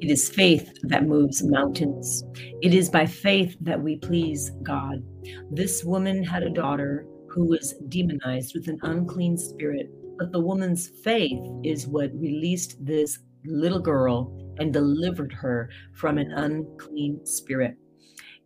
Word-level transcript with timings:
It 0.00 0.10
is 0.10 0.30
faith 0.30 0.72
that 0.84 1.06
moves 1.06 1.42
mountains. 1.42 2.24
It 2.62 2.72
is 2.72 2.88
by 2.88 3.04
faith 3.04 3.54
that 3.60 3.82
we 3.82 3.96
please 3.96 4.50
God. 4.62 5.02
This 5.50 5.84
woman 5.84 6.24
had 6.24 6.42
a 6.42 6.48
daughter 6.48 7.04
who 7.28 7.44
was 7.46 7.74
demonized 7.88 8.54
with 8.54 8.68
an 8.68 8.78
unclean 8.82 9.36
spirit, 9.36 9.90
but 10.18 10.32
the 10.32 10.40
woman's 10.40 10.88
faith 11.04 11.38
is 11.64 11.86
what 11.86 12.10
released 12.14 12.82
this 12.84 13.18
little 13.44 13.78
girl 13.78 14.34
and 14.58 14.72
delivered 14.72 15.34
her 15.34 15.68
from 15.94 16.16
an 16.16 16.32
unclean 16.32 17.24
spirit. 17.26 17.76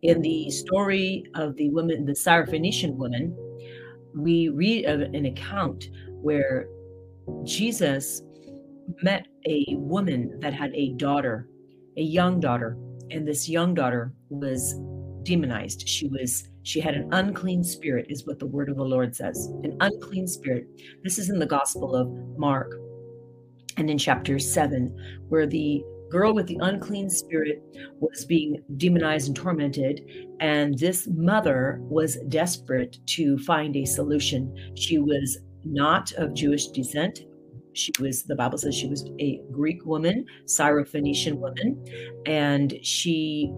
In 0.01 0.21
the 0.21 0.49
story 0.49 1.23
of 1.35 1.55
the 1.55 1.69
woman, 1.69 2.05
the 2.05 2.11
Syrophoenician 2.11 2.95
woman, 2.95 3.33
we 4.13 4.49
read 4.49 4.83
an 4.85 5.25
account 5.25 5.85
where 6.21 6.67
Jesus 7.43 8.21
met 9.01 9.27
a 9.47 9.65
woman 9.77 10.39
that 10.39 10.53
had 10.53 10.73
a 10.73 10.93
daughter, 10.93 11.49
a 11.97 12.01
young 12.01 12.39
daughter, 12.39 12.77
and 13.11 13.27
this 13.27 13.47
young 13.47 13.73
daughter 13.73 14.13
was 14.29 14.75
demonized. 15.23 15.87
She 15.87 16.07
was 16.07 16.49
she 16.63 16.79
had 16.79 16.95
an 16.95 17.13
unclean 17.13 17.63
spirit 17.63 18.07
is 18.09 18.25
what 18.25 18.39
the 18.39 18.47
word 18.47 18.69
of 18.69 18.77
the 18.77 18.83
Lord 18.83 19.15
says. 19.15 19.47
An 19.63 19.77
unclean 19.81 20.27
spirit. 20.27 20.65
This 21.03 21.19
is 21.19 21.29
in 21.29 21.37
the 21.37 21.45
Gospel 21.45 21.95
of 21.95 22.09
Mark 22.37 22.71
and 23.77 23.89
in 23.89 23.97
chapter 23.97 24.39
7 24.39 25.25
where 25.27 25.45
the 25.45 25.83
girl 26.09 26.33
with 26.33 26.47
the 26.47 26.57
unclean 26.61 27.09
spirit 27.09 27.61
was 27.99 28.25
being 28.25 28.63
demonized 28.77 29.27
and 29.27 29.35
tormented 29.35 30.01
and 30.39 30.77
this 30.77 31.07
mother 31.11 31.79
was 31.81 32.17
desperate 32.29 32.97
to 33.07 33.37
find 33.39 33.75
a 33.75 33.85
solution. 33.85 34.55
She 34.75 34.97
was 34.97 35.39
not 35.63 36.11
of 36.13 36.33
Jewish 36.33 36.67
descent, 36.67 37.21
she 37.77 37.91
was 37.99 38.23
the 38.23 38.35
bible 38.35 38.57
says 38.57 38.75
she 38.75 38.87
was 38.87 39.09
a 39.19 39.41
greek 39.51 39.85
woman 39.85 40.25
syrophoenician 40.45 41.37
woman 41.37 41.83
and 42.25 42.79
she 42.81 43.51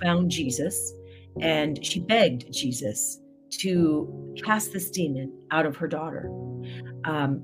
found 0.00 0.30
jesus 0.30 0.92
and 1.40 1.84
she 1.84 2.00
begged 2.00 2.52
jesus 2.52 3.20
to 3.50 4.34
cast 4.44 4.72
this 4.72 4.90
demon 4.90 5.32
out 5.50 5.66
of 5.66 5.76
her 5.76 5.88
daughter. 5.88 6.30
Um, 7.04 7.42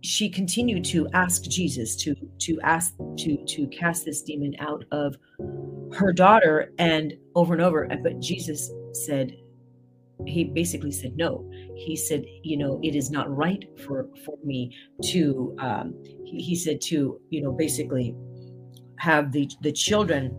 she 0.00 0.28
continued 0.28 0.84
to 0.84 1.08
ask 1.14 1.44
jesus 1.44 1.96
to 1.96 2.14
to 2.38 2.60
ask 2.62 2.94
to 3.16 3.42
to 3.46 3.66
cast 3.68 4.04
this 4.04 4.20
demon 4.22 4.54
out 4.58 4.84
of 4.92 5.16
her 5.94 6.12
daughter 6.12 6.72
and 6.78 7.14
over 7.34 7.54
and 7.54 7.62
over 7.62 7.88
but 8.02 8.20
jesus 8.20 8.70
said 8.92 9.34
he 10.26 10.44
basically 10.44 10.92
said 10.92 11.16
no. 11.16 11.48
He 11.76 11.96
said 11.96 12.24
you 12.42 12.56
know 12.56 12.80
it 12.82 12.94
is 12.94 13.10
not 13.10 13.34
right 13.34 13.64
for 13.84 14.08
for 14.24 14.38
me 14.44 14.74
to 15.10 15.54
um 15.58 15.94
he, 16.24 16.42
he 16.42 16.56
said 16.56 16.80
to 16.82 17.20
you 17.30 17.42
know 17.42 17.52
basically 17.52 18.14
have 18.98 19.32
the 19.32 19.48
the 19.62 19.72
children 19.72 20.34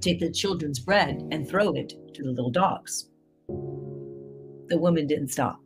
take 0.00 0.20
the 0.20 0.30
children's 0.30 0.78
bread 0.78 1.22
and 1.30 1.48
throw 1.48 1.72
it 1.72 1.92
to 2.14 2.22
the 2.22 2.30
little 2.30 2.50
dogs. 2.50 3.08
The 4.68 4.78
woman 4.78 5.06
didn't 5.06 5.28
stop. 5.28 5.60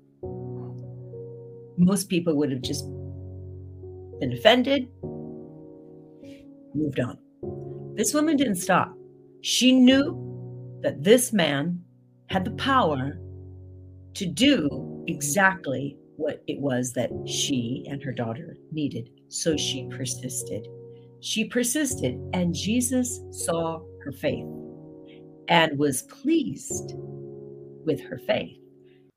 Most 1.79 2.09
people 2.09 2.37
would 2.37 2.53
have 2.53 2.63
just 2.63 2.85
been 4.21 4.33
offended 4.33 4.89
moved 6.75 7.01
on. 7.01 7.19
This 7.97 8.15
woman 8.15 8.37
didn't 8.37 8.57
stop. 8.57 8.95
She 9.43 9.73
knew 9.73 10.79
that 10.83 11.03
this 11.03 11.33
man 11.33 11.83
had 12.31 12.45
the 12.45 12.53
power 12.53 13.19
to 14.15 14.27
do 14.27 15.05
exactly 15.09 15.97
what 16.17 16.43
it 16.47 16.61
was 16.61 16.93
that 16.93 17.11
she 17.27 17.85
and 17.91 18.03
her 18.03 18.13
daughter 18.13 18.57
needed. 18.71 19.11
So 19.29 19.57
she 19.57 19.89
persisted. 19.91 20.67
She 21.21 21.45
persisted, 21.45 22.19
and 22.33 22.55
Jesus 22.55 23.21
saw 23.31 23.81
her 24.05 24.13
faith 24.13 24.47
and 25.49 25.79
was 25.79 26.03
pleased 26.03 26.93
with 27.85 28.01
her 28.03 28.19
faith. 28.27 28.57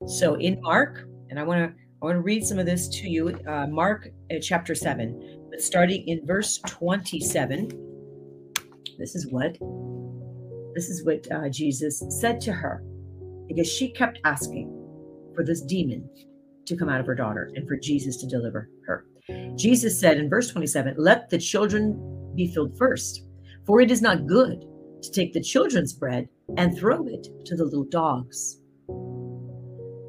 So 0.07 0.35
in 0.35 0.59
Mark, 0.61 1.07
and 1.29 1.39
I 1.39 1.43
want 1.43 1.59
to 1.59 1.83
I 2.01 2.05
want 2.05 2.17
to 2.17 2.21
read 2.21 2.45
some 2.45 2.59
of 2.59 2.65
this 2.65 2.89
to 2.89 3.07
you. 3.07 3.29
Uh, 3.47 3.67
Mark 3.67 4.09
uh, 4.29 4.35
chapter 4.41 4.75
seven, 4.75 5.47
but 5.49 5.61
starting 5.61 6.05
in 6.07 6.25
verse 6.25 6.59
twenty-seven. 6.67 7.69
This 8.97 9.15
is 9.15 9.31
what 9.31 9.57
this 10.75 10.89
is 10.89 11.05
what 11.05 11.31
uh, 11.31 11.47
Jesus 11.49 12.03
said 12.09 12.41
to 12.41 12.51
her, 12.51 12.83
because 13.47 13.67
she 13.67 13.91
kept 13.91 14.19
asking 14.25 14.69
for 15.35 15.43
this 15.43 15.61
demon 15.61 16.09
to 16.65 16.77
come 16.77 16.89
out 16.89 16.99
of 16.99 17.05
her 17.05 17.15
daughter 17.15 17.51
and 17.55 17.67
for 17.67 17.77
Jesus 17.77 18.17
to 18.17 18.27
deliver 18.27 18.69
her. 18.85 19.05
Jesus 19.55 19.99
said 19.99 20.17
in 20.17 20.29
verse 20.29 20.51
27, 20.51 20.95
Let 20.97 21.29
the 21.29 21.37
children 21.37 22.31
be 22.35 22.47
filled 22.53 22.77
first, 22.77 23.25
for 23.65 23.81
it 23.81 23.91
is 23.91 24.01
not 24.01 24.27
good 24.27 24.65
to 25.01 25.11
take 25.11 25.33
the 25.33 25.41
children's 25.41 25.93
bread 25.93 26.27
and 26.57 26.77
throw 26.77 27.05
it 27.07 27.27
to 27.45 27.55
the 27.55 27.63
little 27.63 27.85
dogs. 27.85 28.59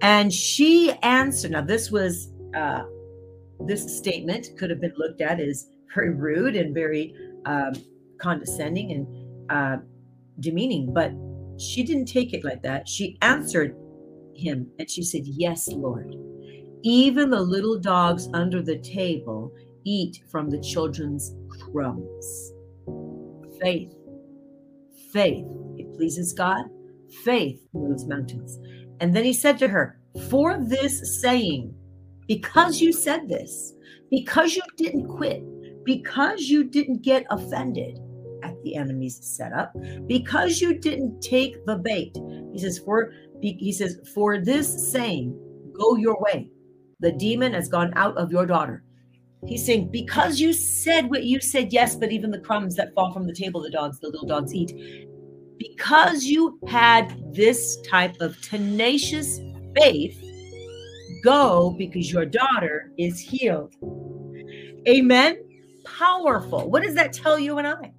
And 0.02 0.32
she 0.32 0.92
answered, 1.02 1.52
now 1.52 1.62
this 1.62 1.90
was, 1.90 2.32
uh, 2.54 2.82
this 3.60 3.96
statement 3.96 4.48
could 4.58 4.70
have 4.70 4.80
been 4.80 4.92
looked 4.96 5.20
at 5.20 5.40
as 5.40 5.68
very 5.94 6.10
rude 6.10 6.56
and 6.56 6.74
very 6.74 7.14
um, 7.46 7.72
condescending 8.20 8.92
and 8.92 9.50
uh, 9.50 9.76
demeaning, 10.40 10.92
but 10.92 11.12
she 11.58 11.82
didn't 11.82 12.06
take 12.06 12.32
it 12.32 12.44
like 12.44 12.62
that. 12.62 12.88
She 12.88 13.18
answered 13.22 13.76
him. 14.34 14.70
And 14.78 14.90
she 14.90 15.02
said, 15.02 15.22
Yes, 15.24 15.68
Lord. 15.68 16.14
Even 16.82 17.30
the 17.30 17.40
little 17.40 17.78
dogs 17.78 18.28
under 18.34 18.60
the 18.62 18.78
table 18.78 19.52
eat 19.84 20.22
from 20.30 20.50
the 20.50 20.60
children's 20.60 21.34
crumbs. 21.60 22.52
Faith. 23.60 23.94
Faith. 25.12 25.46
It 25.76 25.94
pleases 25.94 26.32
God. 26.32 26.64
Faith 27.24 27.60
moves 27.72 28.06
mountains. 28.06 28.58
And 29.00 29.14
then 29.14 29.24
he 29.24 29.32
said 29.32 29.58
to 29.58 29.68
her, 29.68 29.98
For 30.28 30.58
this 30.58 31.20
saying, 31.20 31.74
because 32.26 32.80
you 32.80 32.92
said 32.92 33.28
this, 33.28 33.72
because 34.10 34.56
you 34.56 34.62
didn't 34.76 35.08
quit, 35.08 35.42
because 35.84 36.42
you 36.42 36.64
didn't 36.64 37.02
get 37.02 37.26
offended 37.30 37.98
at 38.44 38.54
the 38.62 38.76
enemy's 38.76 39.18
setup, 39.24 39.72
because 40.06 40.60
you 40.60 40.78
didn't 40.78 41.20
take 41.20 41.64
the 41.66 41.76
bait. 41.76 42.16
He 42.52 42.58
says, 42.58 42.78
For 42.78 43.12
he 43.40 43.72
says, 43.72 43.98
For 44.14 44.38
this 44.40 44.92
saying, 44.92 45.38
go 45.72 45.96
your 45.96 46.16
way. 46.20 46.50
The 47.00 47.12
demon 47.12 47.52
has 47.54 47.68
gone 47.68 47.92
out 47.96 48.16
of 48.16 48.30
your 48.30 48.46
daughter. 48.46 48.84
He's 49.46 49.66
saying, 49.66 49.90
Because 49.90 50.40
you 50.40 50.52
said 50.52 51.10
what 51.10 51.24
you 51.24 51.40
said, 51.40 51.72
yes, 51.72 51.96
but 51.96 52.12
even 52.12 52.30
the 52.30 52.40
crumbs 52.40 52.76
that 52.76 52.94
fall 52.94 53.12
from 53.12 53.26
the 53.26 53.34
table, 53.34 53.60
the 53.60 53.70
dogs, 53.70 54.00
the 54.00 54.08
little 54.08 54.26
dogs 54.26 54.54
eat. 54.54 54.72
Because 55.58 56.24
you 56.24 56.58
had 56.68 57.34
this 57.34 57.80
type 57.82 58.20
of 58.20 58.40
tenacious 58.40 59.40
faith, 59.76 60.22
go 61.22 61.74
because 61.78 62.12
your 62.12 62.26
daughter 62.26 62.90
is 62.98 63.18
healed. 63.18 63.74
Amen. 64.88 65.38
Powerful. 65.84 66.70
What 66.70 66.82
does 66.82 66.94
that 66.94 67.12
tell 67.12 67.38
you 67.38 67.58
and 67.58 67.66
I? 67.66 67.93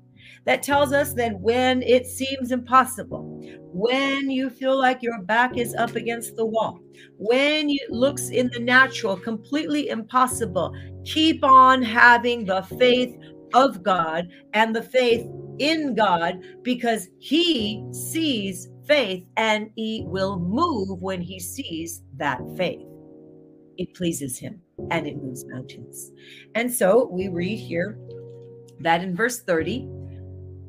That 0.46 0.62
tells 0.62 0.94
us 0.94 1.14
that 1.14 1.40
when 1.40 1.82
it 1.82 2.06
seems 2.06 2.52
impossible, 2.52 3.24
when 3.74 4.30
you 4.30 4.50
feel 4.50 4.78
like 4.80 5.02
your 5.02 5.22
back 5.24 5.58
is 5.58 5.74
up 5.76 5.96
against 5.96 6.36
the 6.36 6.46
wall, 6.46 6.80
when 7.18 7.70
it 7.70 7.90
looks 7.90 8.30
in 8.30 8.50
the 8.54 8.60
natural 8.60 9.18
completely 9.18 9.90
impossible, 9.90 10.74
keep 11.04 11.44
on 11.44 11.82
having 11.82 12.46
the 12.46 12.62
faith 12.80 13.16
of 13.54 13.82
God 13.84 14.28
and 14.54 14.76
the 14.76 14.84
faith 14.84 15.28
in 15.60 15.96
God 15.96 16.44
because 16.62 17.08
He 17.20 17.84
sees 17.92 18.70
faith 18.86 19.26
and 19.38 19.72
He 19.76 20.04
will 20.06 20.40
move 20.40 21.02
when 21.02 21.22
He 21.22 21.40
sees 21.40 22.04
that 22.18 22.40
faith. 22.56 22.86
It 23.78 23.94
pleases 23.94 24.38
Him 24.38 24.62
and 24.92 25.08
it 25.08 25.18
moves 25.18 25.46
mountains. 25.46 26.12
And 26.54 26.72
so 26.72 27.10
we 27.12 27.30
read 27.30 27.58
here 27.58 27.98
that 28.82 29.02
in 29.02 29.16
verse 29.16 29.42
30, 29.42 29.88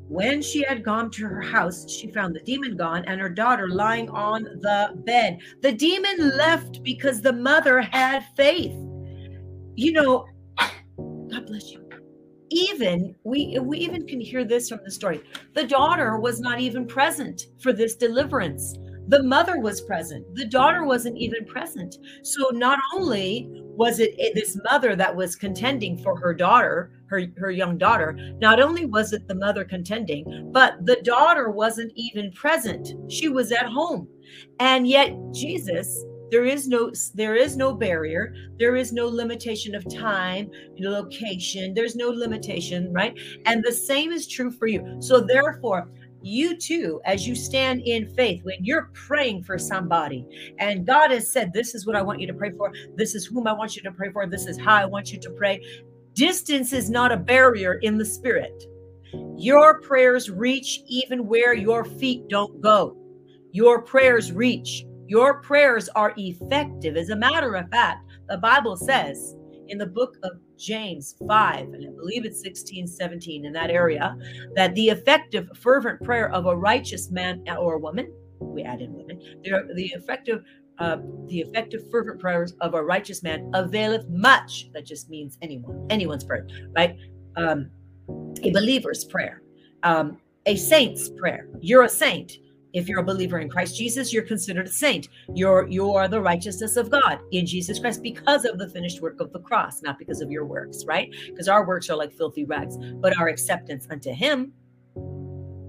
when 0.07 0.41
she 0.41 0.63
had 0.63 0.83
gone 0.83 1.11
to 1.11 1.27
her 1.27 1.41
house, 1.41 1.89
she 1.89 2.11
found 2.11 2.35
the 2.35 2.39
demon 2.41 2.77
gone 2.77 3.03
and 3.05 3.19
her 3.19 3.29
daughter 3.29 3.67
lying 3.67 4.09
on 4.09 4.43
the 4.43 4.91
bed. 5.05 5.39
The 5.61 5.73
demon 5.73 6.37
left 6.37 6.81
because 6.83 7.21
the 7.21 7.33
mother 7.33 7.81
had 7.81 8.23
faith. 8.35 8.73
You 9.75 9.91
know, 9.91 10.25
God 10.57 11.45
bless 11.45 11.71
you. 11.71 11.87
Even 12.49 13.13
we 13.25 13.59
we 13.61 13.79
even 13.79 14.07
can 14.07 14.21
hear 14.21 14.45
this 14.45 14.69
from 14.69 14.79
the 14.85 14.91
story. 14.91 15.21
The 15.53 15.67
daughter 15.67 16.17
was 16.17 16.39
not 16.39 16.61
even 16.61 16.87
present 16.87 17.47
for 17.61 17.73
this 17.73 17.97
deliverance. 17.97 18.75
The 19.07 19.23
mother 19.23 19.59
was 19.59 19.81
present. 19.81 20.25
The 20.35 20.45
daughter 20.45 20.83
wasn't 20.85 21.17
even 21.17 21.45
present. 21.45 21.97
So 22.23 22.49
not 22.51 22.79
only 22.95 23.49
was 23.51 23.99
it 23.99 24.15
this 24.35 24.57
mother 24.69 24.95
that 24.95 25.15
was 25.15 25.35
contending 25.35 25.97
for 25.97 26.19
her 26.19 26.33
daughter, 26.33 26.91
her, 27.07 27.23
her 27.37 27.51
young 27.51 27.77
daughter, 27.77 28.17
not 28.39 28.59
only 28.59 28.85
was 28.85 29.13
it 29.13 29.27
the 29.27 29.35
mother 29.35 29.63
contending, 29.63 30.25
but 30.51 30.73
the 30.85 30.97
daughter 31.03 31.49
wasn't 31.51 31.91
even 31.95 32.31
present. 32.33 32.89
She 33.09 33.29
was 33.29 33.51
at 33.51 33.65
home. 33.67 34.07
And 34.59 34.87
yet 34.87 35.13
Jesus 35.33 36.05
There 36.29 36.45
is 36.45 36.67
no 36.67 36.91
there 37.15 37.35
is 37.35 37.55
no 37.55 37.73
barrier. 37.73 38.33
There 38.59 38.75
is 38.75 38.91
no 38.91 39.07
limitation 39.07 39.73
of 39.75 39.87
time, 39.87 40.49
location. 40.77 41.73
There's 41.73 41.95
no 41.95 42.09
limitation, 42.09 42.91
right? 42.91 43.17
And 43.45 43.63
the 43.63 43.71
same 43.71 44.11
is 44.11 44.27
true 44.27 44.51
for 44.51 44.67
you. 44.67 44.81
So 44.99 45.21
therefore, 45.21 45.89
you 46.21 46.57
too, 46.57 47.01
as 47.05 47.27
you 47.27 47.35
stand 47.35 47.81
in 47.81 48.13
faith, 48.15 48.43
when 48.43 48.63
you're 48.63 48.89
praying 48.93 49.43
for 49.43 49.57
somebody, 49.57 50.25
and 50.59 50.85
God 50.85 51.11
has 51.11 51.31
said, 51.31 51.53
This 51.53 51.75
is 51.75 51.85
what 51.85 51.95
I 51.95 52.01
want 52.01 52.19
you 52.19 52.27
to 52.27 52.33
pray 52.33 52.51
for, 52.51 52.71
this 52.95 53.15
is 53.15 53.25
whom 53.25 53.47
I 53.47 53.53
want 53.53 53.75
you 53.75 53.81
to 53.83 53.91
pray 53.91 54.11
for, 54.11 54.25
this 54.27 54.47
is 54.47 54.59
how 54.59 54.75
I 54.75 54.85
want 54.85 55.11
you 55.11 55.19
to 55.19 55.29
pray. 55.31 55.61
Distance 56.13 56.73
is 56.73 56.89
not 56.89 57.11
a 57.11 57.17
barrier 57.17 57.75
in 57.75 57.97
the 57.97 58.05
spirit. 58.05 58.63
Your 59.37 59.81
prayers 59.81 60.29
reach 60.31 60.81
even 60.87 61.27
where 61.27 61.53
your 61.53 61.85
feet 61.85 62.27
don't 62.27 62.59
go. 62.59 62.97
Your 63.51 63.81
prayers 63.83 64.31
reach. 64.31 64.83
Your 65.07 65.41
prayers 65.41 65.87
are 65.89 66.13
effective. 66.17 66.97
As 66.97 67.09
a 67.09 67.15
matter 67.15 67.55
of 67.55 67.69
fact, 67.69 68.03
the 68.27 68.37
Bible 68.37 68.75
says 68.75 69.36
in 69.69 69.77
the 69.77 69.85
book 69.85 70.17
of 70.23 70.33
James 70.57 71.15
5, 71.27 71.73
and 71.73 71.87
I 71.87 71.91
believe 71.91 72.25
it's 72.25 72.41
16, 72.41 72.87
17 72.87 73.45
in 73.45 73.53
that 73.53 73.69
area, 73.69 74.17
that 74.55 74.73
the 74.75 74.89
effective, 74.89 75.47
fervent 75.55 76.01
prayer 76.03 76.31
of 76.31 76.45
a 76.45 76.55
righteous 76.55 77.11
man 77.11 77.43
or 77.59 77.77
woman, 77.77 78.11
we 78.39 78.63
add 78.63 78.81
in 78.81 78.93
women, 78.93 79.19
the 79.43 79.91
effective 79.95 80.43
uh, 80.79 80.97
the 81.25 81.39
effective 81.39 81.81
fervent 81.89 82.19
prayers 82.19 82.53
of 82.61 82.75
a 82.75 82.83
righteous 82.83 83.23
man 83.23 83.49
availeth 83.55 84.07
much. 84.09 84.69
That 84.73 84.85
just 84.85 85.09
means 85.09 85.37
anyone, 85.41 85.87
anyone's 85.89 86.23
prayer, 86.23 86.47
right? 86.75 86.95
Um, 87.35 87.71
a 88.43 88.51
believer's 88.51 89.03
prayer, 89.05 89.41
um, 89.81 90.19
a 90.45 90.55
saint's 90.55 91.09
prayer. 91.09 91.47
You're 91.61 91.83
a 91.83 91.89
saint. 91.89 92.33
If 92.73 92.87
you're 92.87 92.99
a 92.99 93.03
believer 93.03 93.39
in 93.39 93.49
Christ 93.49 93.77
Jesus, 93.77 94.11
you're 94.11 94.23
considered 94.23 94.67
a 94.67 94.71
saint. 94.71 95.07
You're 95.33 95.67
you 95.67 95.93
are 95.93 96.07
the 96.07 96.21
righteousness 96.21 96.75
of 96.77 96.89
God 96.89 97.19
in 97.31 97.45
Jesus 97.45 97.79
Christ 97.79 98.03
because 98.03 98.45
of 98.45 98.57
the 98.57 98.69
finished 98.69 99.01
work 99.01 99.19
of 99.19 99.31
the 99.31 99.39
cross, 99.39 99.81
not 99.81 99.97
because 99.97 100.21
of 100.21 100.31
your 100.31 100.45
works, 100.45 100.85
right? 100.85 101.13
Because 101.27 101.47
our 101.47 101.65
works 101.65 101.89
are 101.89 101.95
like 101.95 102.13
filthy 102.13 102.45
rags, 102.45 102.77
but 102.77 103.17
our 103.17 103.27
acceptance 103.27 103.87
unto 103.89 104.11
Him, 104.11 104.53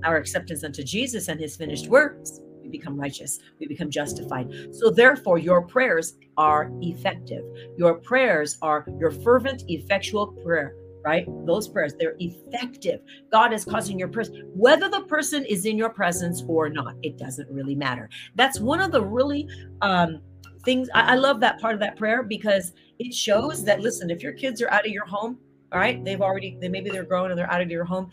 our 0.05 0.17
acceptance 0.17 0.65
unto 0.65 0.83
Jesus 0.83 1.29
and 1.29 1.41
His 1.41 1.57
finished 1.57 1.89
works, 1.89 2.41
we 2.63 2.69
become 2.69 2.99
righteous, 2.99 3.39
we 3.59 3.67
become 3.67 3.91
justified. 3.91 4.49
So 4.73 4.91
therefore, 4.91 5.39
your 5.39 5.63
prayers 5.63 6.15
are 6.37 6.71
effective. 6.83 7.45
Your 7.77 7.95
prayers 7.95 8.59
are 8.61 8.87
your 8.99 9.11
fervent, 9.11 9.65
effectual 9.69 10.29
prayer 10.45 10.75
right? 11.05 11.27
Those 11.47 11.69
prayers, 11.69 11.95
they're 11.99 12.17
effective. 12.19 13.01
God 13.31 13.53
is 13.53 13.65
causing 13.65 13.99
your 13.99 14.09
prayers, 14.09 14.31
whether 14.55 14.89
the 14.89 15.03
person 15.03 15.45
is 15.45 15.67
in 15.67 15.77
your 15.77 15.91
presence 15.91 16.43
or 16.47 16.69
not, 16.69 16.95
it 17.03 17.19
doesn't 17.19 17.49
really 17.51 17.75
matter. 17.75 18.09
That's 18.35 18.61
one 18.61 18.81
of 18.81 18.93
the 18.93 19.05
really 19.05 19.49
um, 19.81 20.21
things. 20.65 20.89
I, 20.95 21.13
I 21.13 21.15
love 21.17 21.41
that 21.41 21.61
part 21.61 21.75
of 21.75 21.81
that 21.81 21.97
prayer 21.97 22.23
because 22.23 22.73
it 22.99 23.15
shows 23.15 23.65
that, 23.65 23.81
listen, 23.81 24.11
if 24.11 24.23
your 24.23 24.33
kids 24.33 24.61
are 24.63 24.71
out 24.71 24.87
of 24.87 24.93
your 24.93 25.07
home, 25.07 25.39
all 25.73 25.79
right, 25.79 26.05
they've 26.05 26.21
already, 26.23 26.57
they 26.61 26.69
maybe 26.69 26.91
they're 26.91 27.05
grown 27.05 27.31
and 27.31 27.39
they're 27.39 27.51
out 27.51 27.61
of 27.61 27.71
your 27.71 27.85
home, 27.85 28.11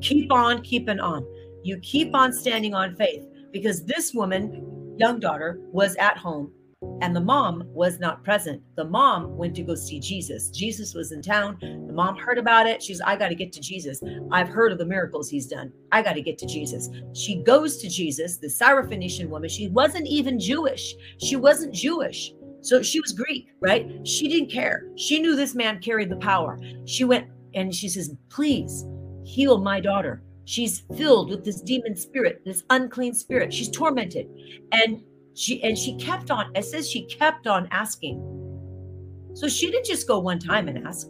keep 0.00 0.30
on 0.30 0.62
keeping 0.62 1.00
on. 1.00 1.26
You 1.62 1.78
keep 1.80 2.14
on 2.14 2.32
standing 2.32 2.74
on 2.74 2.94
faith 2.96 3.26
because 3.52 3.84
this 3.84 4.14
woman, 4.14 4.96
young 4.98 5.18
daughter, 5.18 5.58
was 5.72 5.96
at 5.96 6.16
home 6.16 6.52
and 7.00 7.14
the 7.14 7.20
mom 7.20 7.62
was 7.66 7.98
not 7.98 8.24
present. 8.24 8.62
The 8.76 8.84
mom 8.84 9.36
went 9.36 9.54
to 9.56 9.62
go 9.62 9.74
see 9.74 9.98
Jesus. 9.98 10.50
Jesus 10.50 10.94
was 10.94 11.12
in 11.12 11.22
town. 11.22 11.58
The 11.60 11.92
mom 11.92 12.16
heard 12.16 12.38
about 12.38 12.66
it. 12.66 12.82
She's, 12.82 13.00
I 13.00 13.16
got 13.16 13.28
to 13.28 13.34
get 13.34 13.52
to 13.52 13.60
Jesus. 13.60 14.00
I've 14.30 14.48
heard 14.48 14.72
of 14.72 14.78
the 14.78 14.84
miracles 14.84 15.28
he's 15.28 15.46
done. 15.46 15.72
I 15.92 16.02
got 16.02 16.14
to 16.14 16.22
get 16.22 16.38
to 16.38 16.46
Jesus. 16.46 16.88
She 17.14 17.42
goes 17.42 17.78
to 17.78 17.88
Jesus, 17.88 18.38
the 18.38 18.48
Syrophoenician 18.48 19.28
woman. 19.28 19.48
She 19.48 19.68
wasn't 19.68 20.06
even 20.06 20.38
Jewish. 20.38 20.94
She 21.18 21.36
wasn't 21.36 21.74
Jewish. 21.74 22.32
So 22.60 22.82
she 22.82 23.00
was 23.00 23.12
Greek, 23.12 23.48
right? 23.60 24.06
She 24.06 24.28
didn't 24.28 24.50
care. 24.50 24.88
She 24.96 25.20
knew 25.20 25.36
this 25.36 25.54
man 25.54 25.80
carried 25.80 26.10
the 26.10 26.16
power. 26.16 26.60
She 26.86 27.04
went 27.04 27.28
and 27.54 27.74
she 27.74 27.88
says, 27.88 28.14
Please 28.28 28.84
heal 29.24 29.58
my 29.58 29.80
daughter. 29.80 30.22
She's 30.44 30.82
filled 30.96 31.30
with 31.30 31.44
this 31.44 31.60
demon 31.60 31.94
spirit, 31.94 32.42
this 32.44 32.64
unclean 32.70 33.14
spirit. 33.14 33.52
She's 33.52 33.70
tormented. 33.70 34.28
And 34.72 35.02
she 35.38 35.62
and 35.62 35.78
she 35.78 35.94
kept 35.96 36.32
on, 36.32 36.50
it 36.56 36.64
says 36.64 36.90
she 36.90 37.06
kept 37.06 37.46
on 37.46 37.68
asking. 37.70 38.18
So 39.34 39.46
she 39.46 39.70
didn't 39.70 39.86
just 39.86 40.08
go 40.08 40.18
one 40.18 40.40
time 40.40 40.66
and 40.66 40.84
ask. 40.84 41.06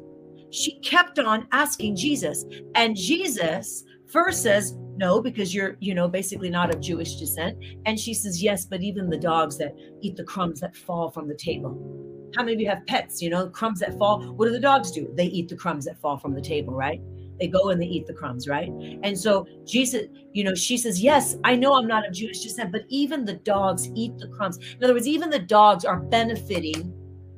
She 0.50 0.78
kept 0.80 1.18
on 1.18 1.48
asking 1.50 1.96
Jesus. 1.96 2.44
And 2.74 2.94
Jesus 2.94 3.84
first 4.06 4.42
says, 4.42 4.74
no, 4.98 5.22
because 5.22 5.54
you're, 5.54 5.78
you 5.80 5.94
know, 5.94 6.08
basically 6.08 6.50
not 6.50 6.74
of 6.74 6.82
Jewish 6.82 7.16
descent. 7.16 7.56
And 7.86 7.98
she 7.98 8.12
says, 8.12 8.42
yes, 8.42 8.66
but 8.66 8.82
even 8.82 9.08
the 9.08 9.16
dogs 9.16 9.56
that 9.58 9.74
eat 10.02 10.16
the 10.16 10.24
crumbs 10.24 10.60
that 10.60 10.76
fall 10.76 11.10
from 11.10 11.26
the 11.26 11.34
table. 11.34 12.30
How 12.36 12.42
many 12.42 12.52
of 12.52 12.60
you 12.60 12.68
have 12.68 12.86
pets? 12.86 13.22
You 13.22 13.30
know, 13.30 13.48
crumbs 13.48 13.80
that 13.80 13.96
fall. 13.98 14.22
What 14.34 14.44
do 14.44 14.52
the 14.52 14.60
dogs 14.60 14.90
do? 14.90 15.10
They 15.14 15.26
eat 15.26 15.48
the 15.48 15.56
crumbs 15.56 15.86
that 15.86 15.98
fall 16.02 16.18
from 16.18 16.34
the 16.34 16.42
table, 16.42 16.74
right? 16.74 17.00
They 17.38 17.48
go 17.48 17.70
and 17.70 17.80
they 17.80 17.86
eat 17.86 18.06
the 18.06 18.14
crumbs, 18.14 18.48
right? 18.48 18.68
And 19.02 19.18
so 19.18 19.46
Jesus, 19.64 20.06
you 20.32 20.44
know, 20.44 20.54
she 20.54 20.76
says, 20.76 21.02
Yes, 21.02 21.36
I 21.44 21.56
know 21.56 21.74
I'm 21.74 21.86
not 21.86 22.06
of 22.06 22.12
Jewish 22.12 22.40
descent, 22.40 22.72
but 22.72 22.84
even 22.88 23.24
the 23.24 23.34
dogs 23.34 23.88
eat 23.94 24.16
the 24.18 24.28
crumbs. 24.28 24.58
In 24.58 24.84
other 24.84 24.94
words, 24.94 25.08
even 25.08 25.30
the 25.30 25.38
dogs 25.38 25.84
are 25.84 26.00
benefiting 26.00 26.92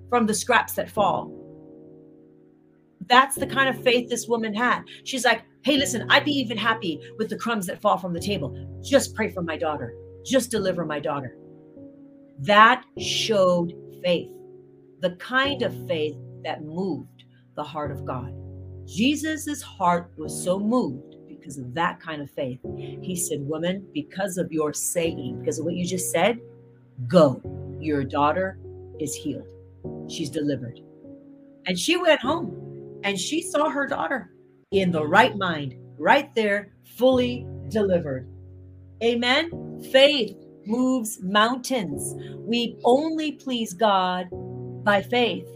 from 0.09 0.27
the 0.27 0.35
scraps 0.35 0.75
that 0.75 0.91
fall. 0.91 1.37
That's 3.07 3.37
the 3.37 3.47
kind 3.47 3.69
of 3.69 3.83
faith 3.83 4.09
this 4.09 4.29
woman 4.29 4.55
had. 4.55 4.83
She's 5.05 5.25
like, 5.25 5.43
Hey, 5.63 5.77
listen, 5.77 6.07
I'd 6.11 6.25
be 6.25 6.33
even 6.33 6.57
happy 6.57 7.01
with 7.19 7.29
the 7.29 7.37
crumbs 7.37 7.67
that 7.67 7.83
fall 7.83 7.99
from 7.99 8.13
the 8.13 8.21
table. 8.21 8.81
Just 8.83 9.15
pray 9.15 9.31
for 9.31 9.43
my 9.43 9.57
daughter, 9.57 9.95
just 10.25 10.51
deliver 10.51 10.85
my 10.85 11.01
daughter. 11.01 11.37
That 12.39 12.85
showed 12.99 13.75
faith, 14.03 14.31
the 15.01 15.17
kind 15.17 15.63
of 15.63 15.87
faith 15.87 16.17
that 16.45 16.63
moved 16.63 17.25
the 17.57 17.63
heart 17.63 17.91
of 17.91 18.07
God. 18.07 18.33
Jesus' 18.91 19.63
heart 19.63 20.11
was 20.17 20.45
so 20.45 20.59
moved 20.59 21.17
because 21.29 21.59
of 21.59 21.73
that 21.75 22.01
kind 22.01 22.21
of 22.21 22.31
faith. 22.33 22.59
He 22.77 23.15
said, 23.15 23.41
Woman, 23.41 23.87
because 23.95 24.37
of 24.37 24.51
your 24.51 24.73
saying, 24.73 25.39
because 25.39 25.61
of 25.61 25.65
what 25.65 25.75
you 25.75 25.87
just 25.87 26.11
said, 26.11 26.41
go. 27.07 27.41
Your 27.81 28.03
daughter 28.03 28.59
is 28.99 29.15
healed. 29.15 29.49
She's 30.11 30.29
delivered. 30.29 30.81
And 31.67 31.79
she 31.79 31.97
went 31.97 32.21
home 32.21 33.01
and 33.05 33.19
she 33.19 33.43
saw 33.43 33.71
her 33.71 33.87
daughter 33.87 34.33
in 34.73 34.91
the 34.91 35.07
right 35.07 35.37
mind, 35.37 35.77
right 35.97 36.35
there, 36.35 36.73
fully 36.97 37.47
delivered. 37.69 38.29
Amen. 39.03 39.81
Faith 39.93 40.37
moves 40.67 41.21
mountains. 41.23 42.15
We 42.39 42.77
only 42.85 43.33
please 43.33 43.73
God 43.73 44.29
by 44.85 45.01
faith. 45.01 45.47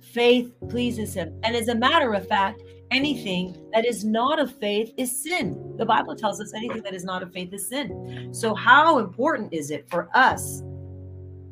Faith 0.00 0.52
pleases 0.68 1.14
Him. 1.14 1.38
And 1.42 1.54
as 1.54 1.68
a 1.68 1.74
matter 1.74 2.14
of 2.14 2.26
fact, 2.26 2.62
anything 2.90 3.56
that 3.72 3.86
is 3.86 4.04
not 4.04 4.38
of 4.38 4.54
faith 4.58 4.92
is 4.96 5.22
sin. 5.22 5.74
The 5.78 5.86
Bible 5.86 6.16
tells 6.16 6.40
us 6.40 6.52
anything 6.54 6.82
that 6.82 6.94
is 6.94 7.04
not 7.04 7.22
of 7.22 7.32
faith 7.32 7.52
is 7.52 7.68
sin. 7.68 8.30
So, 8.32 8.54
how 8.54 8.98
important 8.98 9.52
is 9.52 9.70
it 9.70 9.88
for 9.88 10.08
us 10.14 10.62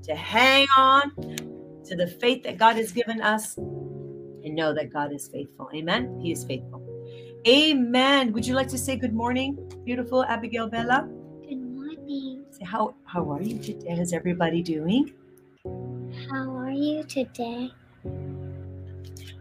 to 0.02 0.14
hang 0.14 0.66
on 0.76 1.10
to 1.84 1.96
the 1.96 2.06
faith 2.06 2.42
that 2.44 2.58
God 2.58 2.76
has 2.76 2.92
given 2.92 3.20
us 3.20 3.56
and 3.56 4.54
know 4.54 4.74
that 4.74 4.92
God 4.92 5.12
is 5.12 5.28
faithful? 5.28 5.70
Amen. 5.74 6.20
He 6.20 6.32
is 6.32 6.44
faithful. 6.44 6.82
Amen. 7.46 8.32
Would 8.32 8.46
you 8.46 8.54
like 8.54 8.68
to 8.68 8.78
say 8.78 8.96
good 8.96 9.14
morning, 9.14 9.56
beautiful 9.84 10.24
Abigail 10.24 10.68
Bella? 10.68 11.08
Good 11.48 11.56
morning. 11.56 12.44
Say 12.50 12.64
how 12.64 12.94
how 13.04 13.30
are 13.30 13.42
you 13.42 13.58
today? 13.58 13.94
How's 13.96 14.12
everybody 14.12 14.62
doing? 14.62 15.14
How 16.30 16.50
are 16.56 16.70
you 16.70 17.04
today? 17.04 17.70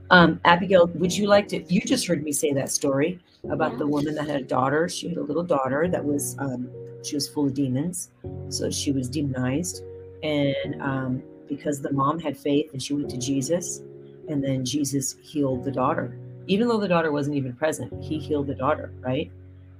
Um, 0.09 0.39
Abigail, 0.45 0.87
would 0.95 1.15
you 1.15 1.27
like 1.27 1.47
to? 1.49 1.63
You 1.71 1.81
just 1.81 2.07
heard 2.07 2.23
me 2.23 2.31
say 2.31 2.53
that 2.53 2.69
story 2.71 3.19
about 3.49 3.73
Yeah. 3.73 3.77
the 3.79 3.87
woman 3.87 4.15
that 4.15 4.27
had 4.27 4.41
a 4.41 4.43
daughter. 4.43 4.87
She 4.87 5.09
had 5.09 5.17
a 5.17 5.23
little 5.23 5.43
daughter 5.43 5.87
that 5.87 6.03
was, 6.03 6.35
um, 6.39 6.69
she 7.03 7.15
was 7.15 7.27
full 7.27 7.45
of 7.45 7.53
demons. 7.53 8.09
So 8.49 8.69
she 8.69 8.91
was 8.91 9.09
demonized. 9.09 9.83
And 10.23 10.81
um, 10.81 11.23
because 11.47 11.81
the 11.81 11.91
mom 11.91 12.19
had 12.19 12.37
faith 12.37 12.71
and 12.73 12.81
she 12.81 12.93
went 12.93 13.09
to 13.09 13.17
Jesus, 13.17 13.81
and 14.29 14.43
then 14.43 14.65
Jesus 14.65 15.15
healed 15.21 15.63
the 15.63 15.71
daughter. 15.71 16.17
Even 16.47 16.67
though 16.67 16.77
the 16.79 16.87
daughter 16.87 17.11
wasn't 17.11 17.35
even 17.35 17.53
present, 17.53 17.91
he 18.03 18.17
healed 18.17 18.47
the 18.47 18.55
daughter, 18.55 18.91
right? 19.01 19.29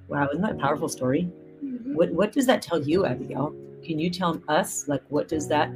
Wow, 0.10 0.28
isn't 0.30 0.42
that 0.42 0.52
a 0.54 0.56
powerful 0.56 0.88
story? 0.90 1.30
Mhm. 1.64 1.96
What, 1.96 2.12
what 2.12 2.32
does 2.32 2.46
that 2.46 2.62
tell 2.62 2.82
you, 2.82 3.06
Abigail? 3.06 3.54
Can 3.84 4.00
you 4.00 4.10
tell 4.10 4.42
us, 4.48 4.88
like, 4.88 5.04
what 5.10 5.28
does 5.28 5.48
that 5.48 5.72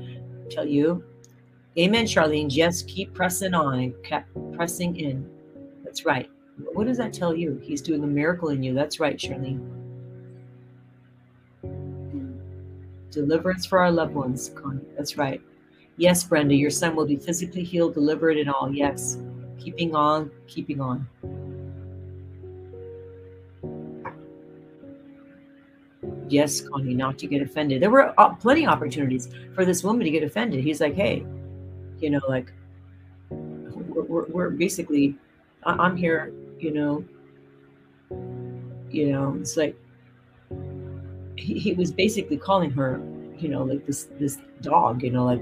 tell 0.50 0.65
you? 0.65 1.03
Amen, 1.78 2.06
Charlene. 2.06 2.50
Just 2.50 2.88
keep 2.88 3.13
pressing 3.13 3.54
on, 3.54 3.94
kept 4.04 4.30
pressing 4.54 4.98
in. 4.98 5.30
That's 5.84 6.06
right. 6.06 6.30
What 6.74 6.88
does 6.88 6.98
that 6.98 7.13
tell 7.13 7.36
you? 7.36 7.60
He's 7.63 7.82
doing 7.82 8.04
a 8.04 8.08
miracle 8.08 8.50
in 8.50 8.62
you. 8.62 8.74
That's 8.74 9.00
right, 9.00 9.18
Charlene. 9.18 9.68
Deliverance 13.10 13.66
for 13.66 13.80
our 13.80 13.92
loved 13.92 14.13
ones, 14.13 14.51
Connie. 14.56 14.86
That's 14.98 15.18
right. 15.18 15.42
Yes, 15.98 16.24
Brenda, 16.24 16.56
your 16.56 16.70
son 16.70 16.96
will 16.96 17.06
be 17.06 17.18
physically 17.18 17.63
healed, 17.63 17.94
delivered, 17.94 18.38
and 18.38 18.50
all. 18.50 18.74
Yes. 18.74 19.18
Keeping 19.60 19.96
on, 19.96 20.32
keeping 20.48 20.82
on. 20.82 21.08
yes, 26.32 26.62
Connie, 26.62 26.94
not 26.94 27.18
to 27.20 27.28
get 27.28 27.42
offended. 27.42 27.82
There 27.82 27.90
were 27.90 28.13
uh, 28.20 28.34
plenty 28.36 28.66
of 28.66 28.72
opportunities 28.72 29.30
for 29.54 29.66
this 29.66 29.84
woman 29.84 30.06
to 30.06 30.12
get 30.12 30.24
offended. 30.24 30.63
He's 30.63 30.82
like, 30.82 30.96
hey, 30.96 31.25
you 32.01 32.10
know, 32.10 32.22
like, 32.27 32.51
we're, 33.29 34.25
we're, 34.27 34.50
basically, 34.50 35.15
I'm 35.63 35.96
here, 35.96 36.34
you 36.60 36.72
know, 36.72 37.05
you 38.89 39.12
know, 39.12 39.38
it's 39.39 39.55
like, 39.55 39.75
he, 41.38 41.58
he 41.58 41.74
was 41.74 41.91
basically 41.91 42.38
calling 42.38 42.72
her, 42.72 43.01
you 43.38 43.50
know, 43.50 43.63
like 43.63 43.86
this, 43.86 44.10
this 44.20 44.38
dog, 44.62 45.03
you 45.03 45.12
know, 45.12 45.25
like 45.25 45.41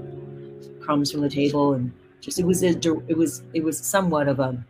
crumbs 0.80 1.10
from 1.10 1.22
the 1.22 1.28
table 1.28 1.74
and 1.74 1.92
just, 2.20 2.38
it 2.38 2.44
was, 2.44 2.62
a, 2.62 2.68
it 3.08 3.16
was, 3.16 3.42
it 3.54 3.64
was 3.64 3.78
somewhat 3.78 4.28
of 4.28 4.40
a, 4.40 4.64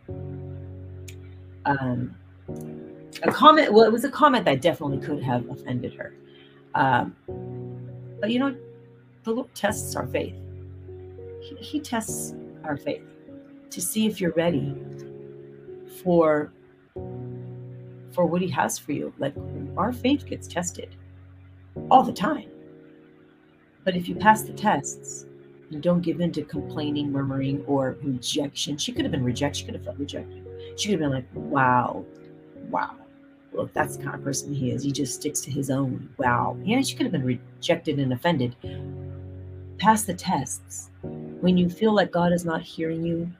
um, 1.65 2.15
a 3.23 3.31
comment. 3.31 3.71
Well, 3.73 3.85
it 3.85 3.91
was 3.91 4.03
a 4.03 4.09
comment 4.09 4.45
that 4.45 4.61
definitely 4.61 4.99
could 4.99 5.21
have 5.21 5.47
offended 5.49 5.93
her. 5.93 6.15
Um, 6.73 7.15
but 8.19 8.31
you 8.31 8.39
know, 8.39 8.55
the 9.23 9.31
Lord 9.31 9.53
tests 9.53 9.95
our 9.95 10.07
faith. 10.07 10.35
He, 11.59 11.79
tests 11.79 12.35
our 12.63 12.77
faith 12.77 13.03
to 13.69 13.81
see 13.81 14.07
if 14.07 14.19
you're 14.19 14.33
ready 14.33 14.75
for 16.03 16.51
for 18.13 18.25
what 18.25 18.41
He 18.41 18.49
has 18.49 18.77
for 18.77 18.91
you. 18.91 19.13
Like 19.17 19.33
our 19.77 19.93
faith 19.93 20.25
gets 20.25 20.47
tested 20.47 20.95
all 21.89 22.03
the 22.03 22.13
time. 22.13 22.49
But 23.83 23.95
if 23.95 24.07
you 24.07 24.15
pass 24.15 24.43
the 24.43 24.53
tests 24.53 25.25
and 25.71 25.81
don't 25.81 26.01
give 26.01 26.21
in 26.21 26.31
to 26.33 26.43
complaining, 26.43 27.11
murmuring, 27.11 27.63
or 27.65 27.97
rejection, 28.03 28.77
she 28.77 28.91
could 28.91 29.05
have 29.05 29.11
been 29.11 29.23
rejected. 29.23 29.57
She 29.59 29.65
could 29.65 29.75
have 29.75 29.83
felt 29.83 29.97
rejected. 29.97 30.45
She 30.77 30.89
could 30.89 30.99
have 30.99 31.09
been 31.09 31.11
like, 31.11 31.27
wow, 31.33 32.05
wow, 32.69 32.95
look, 33.53 33.73
that's 33.73 33.97
the 33.97 34.03
kind 34.03 34.15
of 34.15 34.23
person 34.23 34.53
he 34.53 34.71
is. 34.71 34.83
He 34.83 34.91
just 34.91 35.15
sticks 35.15 35.41
to 35.41 35.51
his 35.51 35.69
own. 35.69 36.09
Wow. 36.17 36.57
Yeah, 36.63 36.81
she 36.81 36.95
could 36.95 37.05
have 37.05 37.11
been 37.11 37.25
rejected 37.25 37.99
and 37.99 38.13
offended. 38.13 38.55
Pass 39.77 40.03
the 40.03 40.13
tests. 40.13 40.89
When 41.41 41.57
you 41.57 41.69
feel 41.69 41.93
like 41.93 42.11
God 42.11 42.31
is 42.33 42.45
not 42.45 42.61
hearing 42.61 43.03
you, 43.03 43.31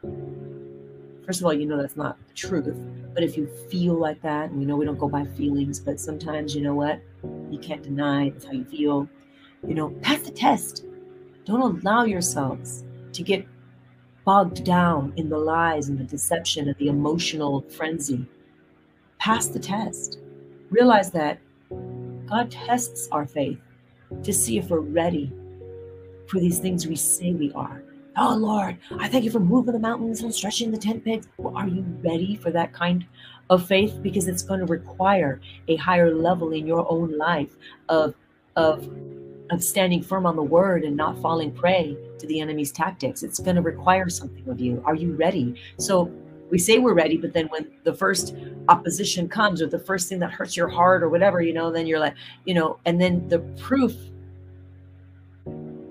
first 1.23 1.39
of 1.39 1.45
all, 1.45 1.53
you 1.53 1.67
know 1.67 1.79
that's 1.79 1.95
not 1.95 2.17
the 2.27 2.33
truth. 2.33 2.75
But 3.13 3.23
if 3.23 3.37
you 3.37 3.47
feel 3.69 3.93
like 3.93 4.19
that, 4.23 4.49
and 4.49 4.57
we 4.57 4.65
know 4.65 4.75
we 4.75 4.85
don't 4.85 4.97
go 4.97 5.07
by 5.07 5.25
feelings, 5.37 5.79
but 5.79 5.99
sometimes 5.99 6.55
you 6.55 6.63
know 6.63 6.73
what? 6.73 6.99
You 7.51 7.59
can't 7.59 7.83
deny 7.83 8.27
it's 8.27 8.45
how 8.45 8.53
you 8.53 8.65
feel. 8.65 9.07
You 9.67 9.75
know, 9.75 9.89
pass 10.01 10.21
the 10.21 10.31
test. 10.31 10.83
Don't 11.45 11.61
allow 11.61 12.05
yourselves 12.05 12.83
to 13.13 13.21
get 13.21 13.45
bogged 14.25 14.63
down 14.63 15.13
in 15.15 15.29
the 15.29 15.37
lies 15.37 15.89
and 15.89 15.99
the 15.99 16.03
deception 16.03 16.69
and 16.69 16.77
the 16.77 16.87
emotional 16.87 17.61
frenzy 17.69 18.25
pass 19.19 19.45
the 19.45 19.59
test. 19.59 20.17
Realize 20.71 21.11
that 21.11 21.39
God 22.25 22.49
tests 22.49 23.07
our 23.11 23.27
faith 23.27 23.59
to 24.23 24.33
see 24.33 24.57
if 24.57 24.71
we're 24.71 24.79
ready 24.79 25.31
for 26.25 26.39
these 26.39 26.57
things 26.57 26.87
we 26.87 26.95
say 26.95 27.33
we 27.33 27.51
are. 27.53 27.83
Oh 28.17 28.35
Lord, 28.35 28.77
I 28.99 29.07
thank 29.07 29.23
you 29.23 29.31
for 29.31 29.39
moving 29.39 29.73
the 29.73 29.79
mountains 29.79 30.21
and 30.21 30.33
stretching 30.33 30.69
the 30.71 30.77
tent 30.77 31.05
pegs. 31.05 31.27
Well, 31.37 31.55
are 31.55 31.67
you 31.67 31.85
ready 32.03 32.35
for 32.35 32.51
that 32.51 32.73
kind 32.73 33.05
of 33.49 33.65
faith? 33.65 33.99
Because 34.01 34.27
it's 34.27 34.43
going 34.43 34.59
to 34.59 34.65
require 34.65 35.39
a 35.69 35.77
higher 35.77 36.13
level 36.13 36.51
in 36.51 36.67
your 36.67 36.89
own 36.91 37.17
life 37.17 37.55
of 37.87 38.15
of 38.57 38.89
of 39.49 39.63
standing 39.63 40.01
firm 40.01 40.25
on 40.25 40.35
the 40.35 40.43
word 40.43 40.83
and 40.83 40.95
not 40.95 41.17
falling 41.19 41.51
prey 41.51 41.97
to 42.19 42.27
the 42.27 42.41
enemy's 42.41 42.71
tactics. 42.71 43.23
It's 43.23 43.39
going 43.39 43.55
to 43.55 43.61
require 43.61 44.09
something 44.09 44.47
of 44.49 44.59
you. 44.59 44.81
Are 44.85 44.95
you 44.95 45.13
ready? 45.15 45.55
So 45.77 46.11
we 46.49 46.57
say 46.57 46.79
we're 46.79 46.93
ready, 46.93 47.17
but 47.17 47.33
then 47.33 47.47
when 47.47 47.71
the 47.83 47.93
first 47.93 48.35
opposition 48.67 49.29
comes 49.29 49.61
or 49.61 49.67
the 49.67 49.79
first 49.79 50.09
thing 50.09 50.19
that 50.19 50.31
hurts 50.31 50.55
your 50.55 50.67
heart 50.67 51.01
or 51.01 51.09
whatever, 51.09 51.41
you 51.41 51.53
know, 51.53 51.71
then 51.71 51.87
you're 51.87 51.99
like, 51.99 52.15
you 52.45 52.53
know, 52.53 52.77
and 52.85 52.99
then 52.99 53.27
the 53.29 53.39
proof 53.57 53.93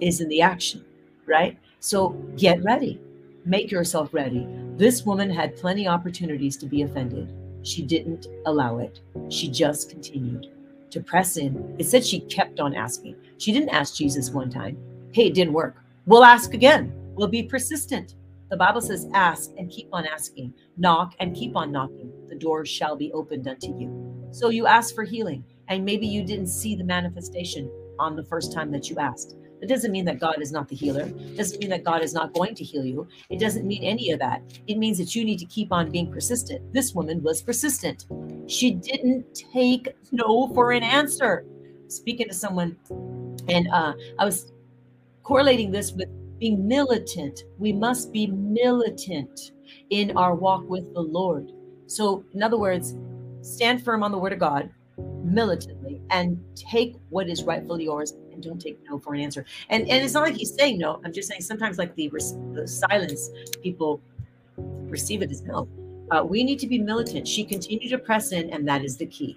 is 0.00 0.20
in 0.20 0.28
the 0.28 0.42
action, 0.42 0.84
right? 1.26 1.58
So 1.80 2.10
get 2.36 2.62
ready, 2.62 3.00
make 3.44 3.70
yourself 3.70 4.12
ready. 4.12 4.46
This 4.76 5.04
woman 5.04 5.30
had 5.30 5.56
plenty 5.56 5.88
opportunities 5.88 6.56
to 6.58 6.66
be 6.66 6.82
offended. 6.82 7.34
She 7.62 7.82
didn't 7.82 8.26
allow 8.46 8.78
it. 8.78 9.00
She 9.30 9.48
just 9.48 9.90
continued 9.90 10.48
to 10.90 11.00
press 11.00 11.36
in. 11.36 11.74
It 11.78 11.84
said 11.84 12.04
she 12.04 12.20
kept 12.20 12.60
on 12.60 12.74
asking. 12.74 13.16
She 13.38 13.52
didn't 13.52 13.70
ask 13.70 13.94
Jesus 13.94 14.30
one 14.30 14.50
time, 14.50 14.76
hey, 15.12 15.26
it 15.26 15.34
didn't 15.34 15.54
work. 15.54 15.76
We'll 16.06 16.24
ask 16.24 16.52
again. 16.54 16.92
We'll 17.14 17.28
be 17.28 17.42
persistent. 17.42 18.14
The 18.50 18.56
Bible 18.56 18.80
says, 18.80 19.06
ask 19.14 19.50
and 19.56 19.70
keep 19.70 19.88
on 19.92 20.06
asking, 20.06 20.52
knock 20.76 21.14
and 21.20 21.34
keep 21.34 21.56
on 21.56 21.70
knocking. 21.70 22.12
The 22.28 22.34
door 22.34 22.66
shall 22.66 22.96
be 22.96 23.12
opened 23.12 23.46
unto 23.46 23.68
you. 23.78 24.28
So 24.32 24.48
you 24.48 24.66
ask 24.66 24.94
for 24.94 25.04
healing, 25.04 25.44
and 25.68 25.84
maybe 25.84 26.06
you 26.06 26.24
didn't 26.24 26.48
see 26.48 26.74
the 26.74 26.84
manifestation 26.84 27.70
on 28.00 28.16
the 28.16 28.24
first 28.24 28.52
time 28.52 28.72
that 28.72 28.88
you 28.88 28.96
asked. 28.96 29.36
It 29.60 29.68
doesn't 29.68 29.92
mean 29.92 30.06
that 30.06 30.18
God 30.18 30.40
is 30.40 30.52
not 30.52 30.68
the 30.68 30.74
healer. 30.74 31.02
It 31.02 31.36
doesn't 31.36 31.60
mean 31.60 31.68
that 31.70 31.84
God 31.84 32.02
is 32.02 32.14
not 32.14 32.32
going 32.32 32.54
to 32.54 32.64
heal 32.64 32.84
you. 32.84 33.06
It 33.28 33.38
doesn't 33.38 33.66
mean 33.66 33.84
any 33.84 34.10
of 34.10 34.18
that. 34.20 34.42
It 34.66 34.78
means 34.78 34.96
that 34.98 35.14
you 35.14 35.22
need 35.22 35.38
to 35.38 35.44
keep 35.44 35.70
on 35.70 35.90
being 35.90 36.10
persistent. 36.10 36.72
This 36.72 36.94
woman 36.94 37.22
was 37.22 37.42
persistent. 37.42 38.06
She 38.46 38.72
didn't 38.72 39.26
take 39.52 39.94
no 40.12 40.48
for 40.54 40.72
an 40.72 40.82
answer. 40.82 41.44
Speaking 41.88 42.28
to 42.28 42.34
someone, 42.34 42.76
and 43.48 43.68
uh, 43.68 43.92
I 44.18 44.24
was 44.24 44.52
correlating 45.22 45.70
this 45.72 45.92
with 45.92 46.08
being 46.38 46.66
militant. 46.66 47.42
We 47.58 47.72
must 47.72 48.12
be 48.12 48.28
militant 48.28 49.52
in 49.90 50.16
our 50.16 50.34
walk 50.34 50.68
with 50.68 50.94
the 50.94 51.00
Lord. 51.00 51.52
So, 51.86 52.24
in 52.32 52.42
other 52.42 52.58
words, 52.58 52.94
stand 53.42 53.84
firm 53.84 54.02
on 54.02 54.12
the 54.12 54.18
word 54.18 54.32
of 54.32 54.38
God 54.38 54.70
militantly 55.30 56.00
and 56.10 56.42
take 56.54 56.96
what 57.10 57.28
is 57.28 57.44
rightfully 57.44 57.84
yours 57.84 58.12
and 58.32 58.42
don't 58.42 58.60
take 58.60 58.78
no 58.88 58.98
for 58.98 59.14
an 59.14 59.20
answer. 59.20 59.44
And 59.68 59.88
and 59.88 60.04
it's 60.04 60.14
not 60.14 60.24
like 60.24 60.36
he's 60.36 60.54
saying 60.54 60.78
no. 60.78 61.00
I'm 61.04 61.12
just 61.12 61.28
saying 61.28 61.42
sometimes 61.42 61.78
like 61.78 61.94
the, 61.94 62.10
the 62.52 62.66
silence 62.66 63.30
people 63.62 64.00
receive 64.56 65.22
it 65.22 65.30
as 65.30 65.42
no. 65.42 65.68
Uh, 66.10 66.24
we 66.24 66.42
need 66.42 66.58
to 66.58 66.66
be 66.66 66.78
militant. 66.78 67.26
She 67.26 67.44
continued 67.44 67.90
to 67.90 67.98
press 67.98 68.32
in, 68.32 68.50
and 68.50 68.66
that 68.68 68.84
is 68.84 68.96
the 68.96 69.06
key. 69.06 69.36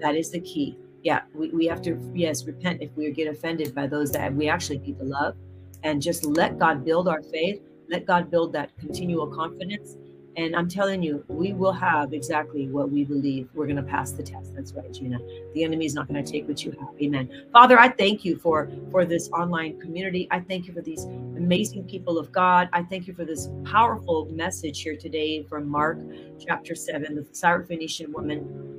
That 0.00 0.16
is 0.16 0.30
the 0.30 0.40
key. 0.40 0.76
Yeah, 1.02 1.20
we, 1.34 1.50
we 1.50 1.66
have 1.66 1.82
to, 1.82 2.00
yes, 2.14 2.44
repent 2.44 2.82
if 2.82 2.90
we 2.96 3.10
get 3.12 3.28
offended 3.28 3.74
by 3.74 3.86
those 3.86 4.10
that 4.12 4.34
we 4.34 4.48
actually 4.48 4.78
need 4.78 4.98
to 4.98 5.04
love 5.04 5.36
and 5.82 6.02
just 6.02 6.24
let 6.24 6.58
God 6.58 6.84
build 6.84 7.06
our 7.06 7.22
faith, 7.22 7.60
let 7.88 8.06
God 8.06 8.30
build 8.30 8.52
that 8.54 8.76
continual 8.78 9.26
confidence. 9.26 9.96
And 10.36 10.56
I'm 10.56 10.68
telling 10.68 11.02
you, 11.02 11.24
we 11.28 11.52
will 11.52 11.72
have 11.72 12.12
exactly 12.12 12.68
what 12.68 12.90
we 12.90 13.04
believe. 13.04 13.48
We're 13.54 13.66
going 13.66 13.76
to 13.76 13.82
pass 13.82 14.10
the 14.10 14.22
test. 14.22 14.54
That's 14.54 14.72
right, 14.72 14.92
Gina. 14.92 15.18
The 15.54 15.62
enemy 15.62 15.86
is 15.86 15.94
not 15.94 16.08
going 16.08 16.22
to 16.22 16.30
take 16.30 16.48
what 16.48 16.64
you 16.64 16.72
have. 16.72 16.90
Amen. 17.00 17.46
Father, 17.52 17.78
I 17.78 17.88
thank 17.88 18.24
you 18.24 18.36
for 18.36 18.68
for 18.90 19.04
this 19.04 19.28
online 19.30 19.80
community. 19.80 20.26
I 20.30 20.40
thank 20.40 20.66
you 20.66 20.74
for 20.74 20.80
these 20.82 21.04
amazing 21.04 21.84
people 21.84 22.18
of 22.18 22.32
God. 22.32 22.68
I 22.72 22.82
thank 22.82 23.06
you 23.06 23.14
for 23.14 23.24
this 23.24 23.48
powerful 23.64 24.26
message 24.26 24.82
here 24.82 24.96
today 24.96 25.44
from 25.44 25.68
Mark 25.68 25.98
chapter 26.40 26.74
seven, 26.74 27.14
the 27.14 27.22
Syrophoenician 27.22 28.12
woman 28.12 28.74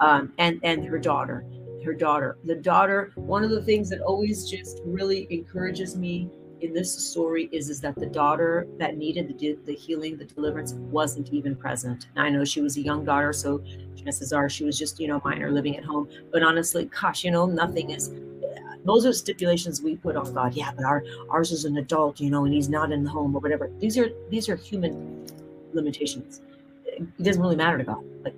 um, 0.00 0.32
and 0.38 0.60
and 0.62 0.84
her 0.84 0.98
daughter 0.98 1.44
her 1.84 1.94
daughter. 1.94 2.38
The 2.44 2.54
daughter, 2.54 3.12
one 3.14 3.44
of 3.44 3.50
the 3.50 3.62
things 3.62 3.90
that 3.90 4.00
always 4.00 4.48
just 4.50 4.80
really 4.84 5.26
encourages 5.30 5.96
me 5.96 6.30
in 6.60 6.72
this 6.72 6.92
story 6.92 7.48
is 7.52 7.68
is 7.68 7.80
that 7.80 7.94
the 7.96 8.06
daughter 8.06 8.66
that 8.78 8.96
needed 8.96 9.38
the, 9.38 9.58
the 9.64 9.74
healing, 9.74 10.16
the 10.16 10.24
deliverance, 10.24 10.74
wasn't 10.74 11.32
even 11.32 11.56
present. 11.56 12.06
I 12.16 12.30
know 12.30 12.44
she 12.44 12.60
was 12.60 12.76
a 12.76 12.80
young 12.80 13.04
daughter, 13.04 13.32
so 13.32 13.62
chances 13.96 14.32
are 14.32 14.48
she 14.48 14.64
was 14.64 14.78
just 14.78 15.00
you 15.00 15.08
know 15.08 15.20
minor 15.24 15.50
living 15.50 15.76
at 15.76 15.84
home. 15.84 16.08
But 16.32 16.42
honestly, 16.42 16.86
gosh, 16.86 17.24
you 17.24 17.30
know 17.30 17.46
nothing 17.46 17.90
is. 17.90 18.10
Those 18.84 19.06
are 19.06 19.14
stipulations 19.14 19.80
we 19.80 19.96
put 19.96 20.14
on 20.14 20.32
God. 20.34 20.54
Yeah, 20.54 20.70
but 20.76 20.84
our 20.84 21.04
ours 21.30 21.52
is 21.52 21.64
an 21.64 21.78
adult, 21.78 22.20
you 22.20 22.30
know, 22.30 22.44
and 22.44 22.52
he's 22.52 22.68
not 22.68 22.92
in 22.92 23.02
the 23.04 23.10
home 23.10 23.34
or 23.34 23.40
whatever. 23.40 23.70
These 23.80 23.96
are 23.98 24.10
these 24.30 24.48
are 24.48 24.56
human 24.56 25.26
limitations. 25.72 26.40
It 26.84 27.22
doesn't 27.22 27.40
really 27.40 27.56
matter 27.56 27.78
to 27.78 27.84
God. 27.84 28.04
Like 28.22 28.34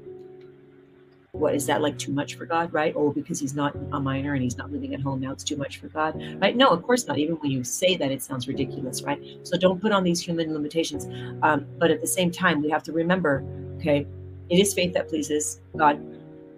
what 1.39 1.55
is 1.55 1.67
that 1.67 1.83
like 1.83 1.99
too 1.99 2.13
much 2.13 2.35
for 2.37 2.47
God, 2.47 2.73
right? 2.73 2.95
Oh, 2.97 3.13
because 3.13 3.39
he's 3.39 3.55
not 3.55 3.77
a 3.93 4.01
minor 4.01 4.35
and 4.35 4.43
he's 4.43 4.57
not 4.57 4.73
living 4.73 4.95
at 4.95 5.01
home 5.01 5.21
now, 5.21 5.33
it's 5.33 5.45
too 5.45 5.57
much 5.57 5.79
for 5.79 5.89
God, 5.89 6.21
right? 6.41 6.57
No, 6.57 6.69
of 6.69 6.83
course 6.83 7.07
not. 7.07 7.19
Even 7.19 7.37
when 7.37 7.51
you 7.51 7.63
say 7.63 7.97
that, 7.97 8.11
it 8.11 8.23
sounds 8.23 8.49
ridiculous, 8.49 9.03
right? 9.03 9.21
So 9.43 9.59
don't 9.59 9.81
put 9.81 9.93
on 9.93 10.03
these 10.03 10.21
human 10.21 10.53
limitations. 10.53 11.07
Um, 11.43 11.67
but 11.79 11.91
at 11.91 12.01
the 12.01 12.07
same 12.07 12.31
time, 12.31 12.63
we 12.63 12.71
have 12.71 12.83
to 12.85 12.93
remember, 12.93 13.45
okay, 13.79 14.07
it 14.49 14.59
is 14.59 14.73
faith 14.73 14.95
that 14.95 15.09
pleases 15.09 15.61
God. 15.77 16.01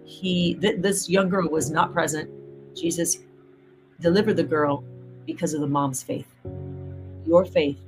He, 0.05 0.55
th- 0.55 0.81
this 0.81 1.09
young 1.09 1.29
girl 1.29 1.49
was 1.49 1.69
not 1.69 1.93
present. 1.93 2.29
Jesus 2.75 3.19
delivered 3.99 4.37
the 4.37 4.43
girl 4.43 4.83
because 5.25 5.53
of 5.53 5.61
the 5.61 5.67
mom's 5.67 6.01
faith. 6.01 6.27
Your 7.25 7.43
faith, 7.45 7.79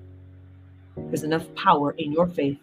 there's 0.98 1.24
enough 1.24 1.54
power 1.56 1.92
in 1.92 2.12
your 2.12 2.28
faith 2.28 2.58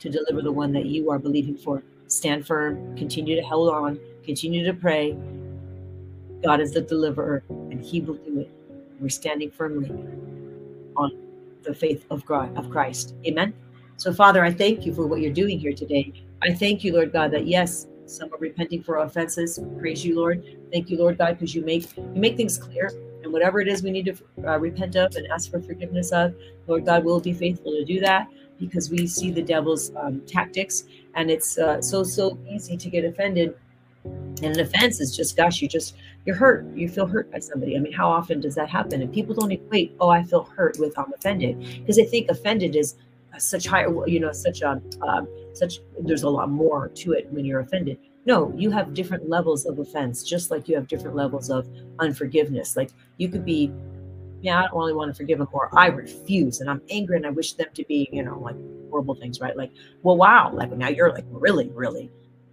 to 0.00 0.08
deliver 0.08 0.42
the 0.42 0.52
one 0.52 0.72
that 0.72 0.86
you 0.86 1.10
are 1.10 1.18
believing 1.18 1.56
for 1.56 1.82
stand 2.16 2.46
firm, 2.46 2.96
continue 2.96 3.36
to 3.36 3.42
hold 3.42 3.72
on, 3.74 3.98
continue 4.24 4.64
to 4.64 4.74
pray. 4.74 5.16
God 6.42 6.60
is 6.60 6.72
the 6.72 6.82
deliverer 6.82 7.42
and 7.50 7.80
he 7.80 8.00
will 8.00 8.14
do 8.14 8.40
it. 8.40 8.50
We're 9.00 9.08
standing 9.08 9.50
firmly 9.50 9.90
on 10.96 11.12
the 11.62 11.74
faith 11.74 12.04
of 12.10 12.24
God 12.26 12.56
of 12.56 12.70
Christ. 12.70 13.14
Amen. 13.26 13.54
So 13.96 14.12
Father, 14.12 14.44
I 14.44 14.52
thank 14.52 14.84
you 14.86 14.94
for 14.94 15.06
what 15.06 15.20
you're 15.20 15.32
doing 15.32 15.58
here 15.58 15.72
today. 15.72 16.12
I 16.42 16.52
thank 16.52 16.84
you, 16.84 16.92
Lord 16.92 17.12
God, 17.12 17.30
that 17.32 17.46
yes, 17.46 17.86
Some 18.06 18.32
are 18.34 18.38
repenting 18.38 18.82
for 18.82 18.98
offenses. 18.98 19.58
Praise 19.78 20.04
you, 20.04 20.16
Lord. 20.16 20.44
Thank 20.72 20.90
you, 20.90 20.98
Lord 20.98 21.16
God, 21.18 21.38
because 21.38 21.54
you 21.54 21.64
make 21.64 21.96
you 21.96 22.20
make 22.20 22.36
things 22.36 22.58
clear. 22.58 22.90
And 23.22 23.32
whatever 23.32 23.60
it 23.60 23.68
is 23.68 23.82
we 23.82 23.90
need 23.90 24.04
to 24.04 24.16
uh, 24.46 24.58
repent 24.58 24.96
of 24.96 25.14
and 25.16 25.26
ask 25.32 25.50
for 25.50 25.60
forgiveness 25.60 26.12
of, 26.12 26.34
Lord 26.66 26.84
God 26.84 27.04
will 27.04 27.20
be 27.20 27.32
faithful 27.32 27.72
to 27.72 27.84
do 27.84 28.00
that 28.00 28.28
because 28.60 28.90
we 28.90 29.06
see 29.06 29.30
the 29.30 29.42
devil's 29.42 29.90
um, 29.96 30.20
tactics, 30.26 30.84
and 31.14 31.30
it's 31.30 31.58
uh, 31.58 31.80
so 31.80 32.02
so 32.02 32.38
easy 32.48 32.76
to 32.76 32.90
get 32.90 33.04
offended. 33.04 33.56
And 34.04 34.56
an 34.56 34.60
offense 34.60 35.00
is 35.00 35.16
just, 35.16 35.36
gosh, 35.36 35.62
you 35.62 35.68
just 35.68 35.96
you're 36.26 36.36
hurt. 36.36 36.66
You 36.74 36.88
feel 36.88 37.06
hurt 37.06 37.30
by 37.30 37.38
somebody. 37.38 37.76
I 37.76 37.80
mean, 37.80 37.92
how 37.92 38.08
often 38.08 38.40
does 38.40 38.54
that 38.56 38.68
happen? 38.68 39.00
And 39.00 39.12
people 39.12 39.34
don't 39.34 39.52
equate, 39.52 39.94
oh, 40.00 40.10
I 40.10 40.22
feel 40.22 40.44
hurt 40.44 40.78
with 40.78 40.98
I'm 40.98 41.12
offended, 41.12 41.58
because 41.58 41.96
they 41.96 42.04
think 42.04 42.28
offended 42.28 42.76
is 42.76 42.96
such 43.38 43.66
high, 43.66 43.86
you 44.06 44.20
know, 44.20 44.32
such 44.32 44.62
a 44.62 44.80
um, 45.02 45.28
such. 45.54 45.80
There's 46.00 46.22
a 46.22 46.30
lot 46.30 46.50
more 46.50 46.88
to 46.88 47.12
it 47.12 47.30
when 47.32 47.44
you're 47.44 47.60
offended. 47.60 47.98
No, 48.26 48.52
you 48.56 48.70
have 48.70 48.94
different 48.94 49.28
levels 49.28 49.66
of 49.66 49.78
offense, 49.78 50.22
just 50.22 50.50
like 50.50 50.68
you 50.68 50.74
have 50.76 50.88
different 50.88 51.14
levels 51.14 51.50
of 51.50 51.68
unforgiveness. 51.98 52.76
Like 52.76 52.90
you 53.18 53.28
could 53.28 53.44
be 53.44 53.72
yeah, 54.44 54.58
I 54.58 54.62
don't 54.66 54.76
really 54.76 54.92
want 54.92 55.10
to 55.10 55.14
forgive 55.14 55.38
them, 55.38 55.48
or 55.52 55.70
I 55.76 55.86
refuse 55.86 56.60
and 56.60 56.68
I'm 56.68 56.82
angry 56.90 57.16
and 57.16 57.24
I 57.24 57.30
wish 57.30 57.54
them 57.54 57.68
to 57.72 57.84
be, 57.86 58.10
you 58.12 58.22
know, 58.22 58.38
like 58.38 58.56
horrible 58.94 59.16
things, 59.16 59.40
right? 59.40 59.56
Like, 59.56 59.72
well, 60.04 60.16
wow, 60.16 60.52
like 60.54 60.70
now 60.70 60.88
you're 60.88 61.12
like 61.12 61.24
really, 61.30 61.68
really 61.70 62.12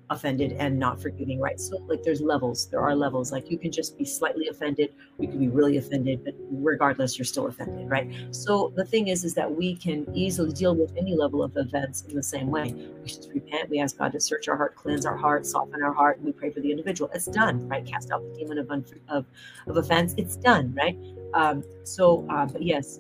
offended 0.10 0.54
and 0.54 0.78
not 0.78 1.00
forgiving, 1.00 1.40
right? 1.40 1.60
So, 1.60 1.78
like, 1.88 2.02
there's 2.02 2.20
levels. 2.20 2.68
There 2.68 2.82
are 2.82 2.96
levels. 2.96 3.32
Like, 3.32 3.52
you 3.52 3.60
can 3.60 3.72
just 3.72 3.96
be 3.96 4.06
slightly 4.06 4.48
offended, 4.48 4.90
you 5.20 5.28
can 5.28 5.40
be 5.40 5.50
really 5.50 5.78
offended, 5.78 6.26
but 6.26 6.34
regardless, 6.50 7.18
you're 7.18 7.26
still 7.26 7.46
offended, 7.46 7.88
right? 7.90 8.12
So, 8.32 8.74
the 8.76 8.84
thing 8.84 9.08
is, 9.08 9.24
is 9.24 9.36
that 9.36 9.50
we 9.50 9.76
can 9.76 10.08
easily 10.16 10.52
deal 10.52 10.76
with 10.76 10.92
any 10.98 11.16
level 11.16 11.44
of 11.44 11.56
events 11.56 12.06
in 12.10 12.16
the 12.16 12.24
same 12.24 12.50
way. 12.50 12.74
We 12.74 13.08
just 13.08 13.30
repent. 13.34 13.70
We 13.70 13.80
ask 13.80 13.98
God 14.00 14.12
to 14.14 14.20
search 14.20 14.48
our 14.48 14.58
heart, 14.58 14.76
cleanse 14.76 15.06
our 15.06 15.16
heart, 15.16 15.46
soften 15.46 15.84
our 15.84 15.94
heart. 15.94 16.20
We 16.24 16.32
pray 16.32 16.50
for 16.50 16.60
the 16.60 16.72
individual. 16.72 17.12
It's 17.14 17.28
done, 17.28 17.68
right? 17.70 17.86
Cast 17.86 18.12
out 18.12 18.24
the 18.24 18.40
demon 18.40 18.58
of 18.58 18.70
of, 19.10 19.26
of 19.68 19.78
offense. 19.78 20.16
It's 20.18 20.38
done, 20.38 20.74
right? 20.74 20.98
Um, 21.36 21.64
so, 21.84 22.28
uh, 22.32 22.48
but 22.48 22.64
yes, 22.64 23.00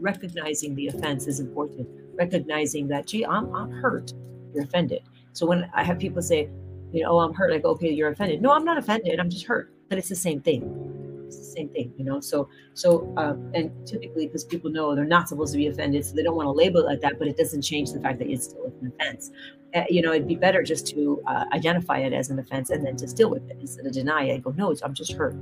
recognizing 0.00 0.74
the 0.74 0.88
offense 0.88 1.26
is 1.26 1.40
important. 1.40 1.88
Recognizing 2.18 2.88
that, 2.88 3.06
gee, 3.06 3.24
I'm, 3.24 3.54
I'm 3.54 3.70
hurt. 3.70 4.12
You're 4.54 4.64
offended. 4.64 5.02
So 5.32 5.46
when 5.46 5.70
I 5.74 5.84
have 5.84 5.98
people 5.98 6.20
say, 6.22 6.48
you 6.92 7.02
know, 7.02 7.10
oh, 7.10 7.18
I'm 7.20 7.34
hurt, 7.34 7.62
go, 7.62 7.70
okay, 7.70 7.90
you're 7.90 8.10
offended. 8.10 8.42
No, 8.42 8.52
I'm 8.52 8.64
not 8.64 8.78
offended. 8.78 9.20
I'm 9.20 9.30
just 9.30 9.46
hurt. 9.46 9.72
But 9.88 9.98
it's 9.98 10.08
the 10.08 10.16
same 10.16 10.40
thing. 10.40 11.24
It's 11.26 11.38
the 11.38 11.44
same 11.44 11.68
thing, 11.68 11.92
you 11.96 12.04
know. 12.04 12.20
So, 12.20 12.48
so, 12.74 13.12
um, 13.16 13.50
and 13.54 13.70
typically, 13.86 14.26
because 14.26 14.44
people 14.44 14.70
know 14.70 14.94
they're 14.94 15.04
not 15.04 15.28
supposed 15.28 15.52
to 15.52 15.58
be 15.58 15.66
offended, 15.66 16.04
so 16.04 16.14
they 16.14 16.22
don't 16.22 16.36
want 16.36 16.46
to 16.46 16.52
label 16.52 16.80
it 16.80 16.86
like 16.86 17.00
that. 17.02 17.18
But 17.18 17.28
it 17.28 17.36
doesn't 17.36 17.62
change 17.62 17.92
the 17.92 18.00
fact 18.00 18.18
that 18.18 18.28
it's 18.28 18.46
still 18.46 18.72
an 18.80 18.92
offense. 18.92 19.30
Uh, 19.74 19.84
you 19.88 20.02
know, 20.02 20.12
it'd 20.12 20.26
be 20.26 20.36
better 20.36 20.62
just 20.62 20.86
to 20.88 21.22
uh, 21.26 21.44
identify 21.52 21.98
it 21.98 22.12
as 22.12 22.30
an 22.30 22.38
offense 22.38 22.70
and 22.70 22.84
then 22.84 22.96
just 22.96 23.16
deal 23.16 23.30
with 23.30 23.48
it 23.50 23.58
instead 23.60 23.86
of 23.86 23.92
deny 23.92 24.24
it 24.24 24.34
and 24.34 24.44
go, 24.44 24.50
no, 24.56 24.74
I'm 24.82 24.94
just 24.94 25.12
hurt 25.12 25.36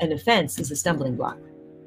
an 0.00 0.12
offense 0.12 0.58
is 0.58 0.70
a 0.70 0.76
stumbling 0.76 1.16
block. 1.16 1.38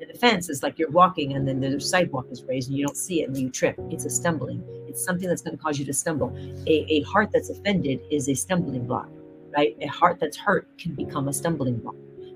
An 0.09 0.17
fence 0.17 0.49
is 0.49 0.63
like 0.63 0.77
you're 0.79 0.91
walking 0.91 1.33
and 1.33 1.47
then 1.47 1.59
the 1.59 1.79
sidewalk 1.79 2.27
is 2.31 2.43
raised 2.43 2.69
and 2.69 2.77
you 2.77 2.85
don't 2.85 2.97
see 2.97 3.21
it 3.21 3.29
and 3.29 3.37
you 3.37 3.49
trip. 3.49 3.75
It's 3.89 4.05
a 4.05 4.09
stumbling. 4.09 4.63
It's 4.87 5.03
something 5.03 5.27
that's 5.27 5.41
going 5.41 5.57
to 5.57 5.63
cause 5.63 5.79
you 5.79 5.85
to 5.85 5.93
stumble. 5.93 6.35
A, 6.67 6.85
a 6.89 7.01
heart 7.01 7.29
that's 7.31 7.49
offended 7.49 7.99
is 8.11 8.29
a 8.29 8.35
stumbling 8.35 8.85
block, 8.85 9.09
right? 9.55 9.75
A 9.81 9.87
heart 9.87 10.19
that's 10.19 10.37
hurt 10.37 10.67
can 10.77 10.93
become 10.95 11.27
a 11.27 11.33
stumbling 11.33 11.77
block. 11.77 11.95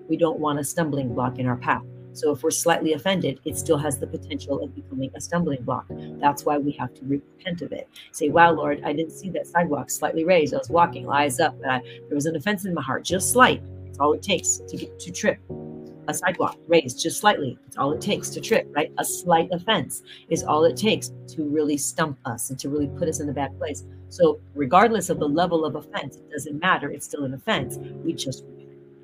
We 0.09 0.17
don't 0.17 0.39
want 0.39 0.59
a 0.59 0.63
stumbling 0.63 1.13
block 1.13 1.39
in 1.39 1.47
our 1.47 1.55
path. 1.55 1.83
So 2.13 2.31
if 2.31 2.43
we're 2.43 2.51
slightly 2.51 2.91
offended, 2.93 3.39
it 3.45 3.57
still 3.57 3.77
has 3.77 3.97
the 3.97 4.07
potential 4.07 4.61
of 4.61 4.75
becoming 4.75 5.09
a 5.15 5.21
stumbling 5.21 5.63
block. 5.63 5.85
That's 6.19 6.43
why 6.43 6.57
we 6.57 6.73
have 6.73 6.93
to 6.95 7.05
repent 7.05 7.61
of 7.61 7.71
it. 7.71 7.87
Say, 8.11 8.27
wow, 8.27 8.51
Lord, 8.51 8.81
I 8.83 8.91
didn't 8.91 9.13
see 9.13 9.29
that 9.29 9.47
sidewalk 9.47 9.89
slightly 9.89 10.25
raised. 10.25 10.53
I 10.53 10.57
was 10.57 10.69
walking, 10.69 11.09
eyes 11.09 11.39
up, 11.39 11.57
but 11.61 11.69
I, 11.69 11.81
there 12.09 12.15
was 12.15 12.25
an 12.25 12.35
offense 12.35 12.65
in 12.65 12.73
my 12.73 12.81
heart, 12.81 13.05
just 13.05 13.31
slight. 13.31 13.63
It's 13.85 13.99
all 13.99 14.11
it 14.11 14.21
takes 14.21 14.57
to 14.67 14.75
get 14.75 14.99
to 14.99 15.11
trip 15.11 15.39
a 16.11 16.13
sidewalk 16.13 16.57
raised 16.67 17.01
just 17.01 17.19
slightly. 17.19 17.57
It's 17.67 17.77
all 17.77 17.91
it 17.91 18.01
takes 18.01 18.29
to 18.31 18.41
trip, 18.41 18.67
right? 18.71 18.91
A 18.97 19.05
slight 19.05 19.49
offense 19.51 20.03
is 20.29 20.43
all 20.43 20.63
it 20.65 20.77
takes 20.77 21.11
to 21.29 21.43
really 21.49 21.77
stump 21.77 22.17
us 22.25 22.49
and 22.49 22.59
to 22.59 22.69
really 22.69 22.87
put 22.87 23.07
us 23.09 23.19
in 23.19 23.29
a 23.29 23.33
bad 23.33 23.57
place. 23.57 23.83
So, 24.09 24.39
regardless 24.53 25.09
of 25.09 25.19
the 25.19 25.27
level 25.27 25.65
of 25.65 25.75
offense, 25.75 26.17
it 26.17 26.29
doesn't 26.29 26.59
matter. 26.59 26.91
It's 26.91 27.05
still 27.05 27.23
an 27.23 27.33
offense. 27.33 27.77
We 28.03 28.13
just 28.13 28.43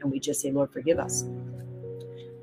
and 0.02 0.12
we 0.12 0.20
just 0.20 0.42
say, 0.42 0.52
Lord, 0.52 0.72
forgive 0.72 1.00
us. 1.00 1.24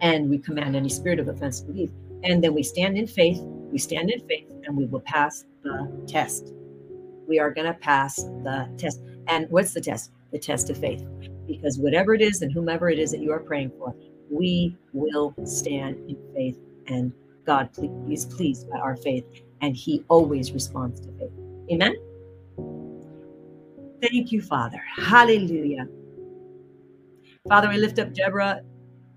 And 0.00 0.28
we 0.28 0.38
command 0.38 0.76
any 0.76 0.88
spirit 0.88 1.20
of 1.20 1.28
offense 1.28 1.60
to 1.60 1.70
leave. 1.70 1.92
And 2.22 2.42
then 2.42 2.54
we 2.54 2.62
stand 2.62 2.96
in 2.96 3.06
faith. 3.06 3.40
We 3.40 3.78
stand 3.78 4.10
in 4.10 4.26
faith 4.26 4.50
and 4.64 4.76
we 4.76 4.86
will 4.86 5.00
pass 5.00 5.44
the 5.62 5.90
test. 6.06 6.52
We 7.26 7.38
are 7.38 7.50
going 7.50 7.66
to 7.66 7.78
pass 7.78 8.16
the 8.16 8.68
test. 8.76 9.00
And 9.28 9.48
what's 9.50 9.72
the 9.72 9.80
test? 9.80 10.10
The 10.32 10.38
test 10.38 10.70
of 10.70 10.78
faith. 10.78 11.04
Because 11.46 11.78
whatever 11.78 12.14
it 12.14 12.20
is 12.20 12.42
and 12.42 12.52
whomever 12.52 12.88
it 12.88 12.98
is 12.98 13.10
that 13.12 13.20
you 13.20 13.32
are 13.32 13.40
praying 13.40 13.72
for, 13.78 13.94
we 14.30 14.76
will 14.92 15.34
stand 15.44 15.96
in 16.08 16.16
faith 16.34 16.58
and 16.86 17.12
God 17.46 17.70
is 18.10 18.24
pleased 18.26 18.68
by 18.70 18.78
our 18.78 18.96
faith 18.96 19.24
and 19.60 19.76
he 19.76 20.04
always 20.08 20.52
responds 20.52 21.00
to 21.00 21.12
faith. 21.18 21.32
Amen. 21.72 21.94
Thank 24.02 24.32
you, 24.32 24.42
Father. 24.42 24.82
Hallelujah. 24.96 25.86
Father, 27.48 27.68
we 27.68 27.76
lift 27.76 27.98
up 27.98 28.12
Deborah, 28.12 28.60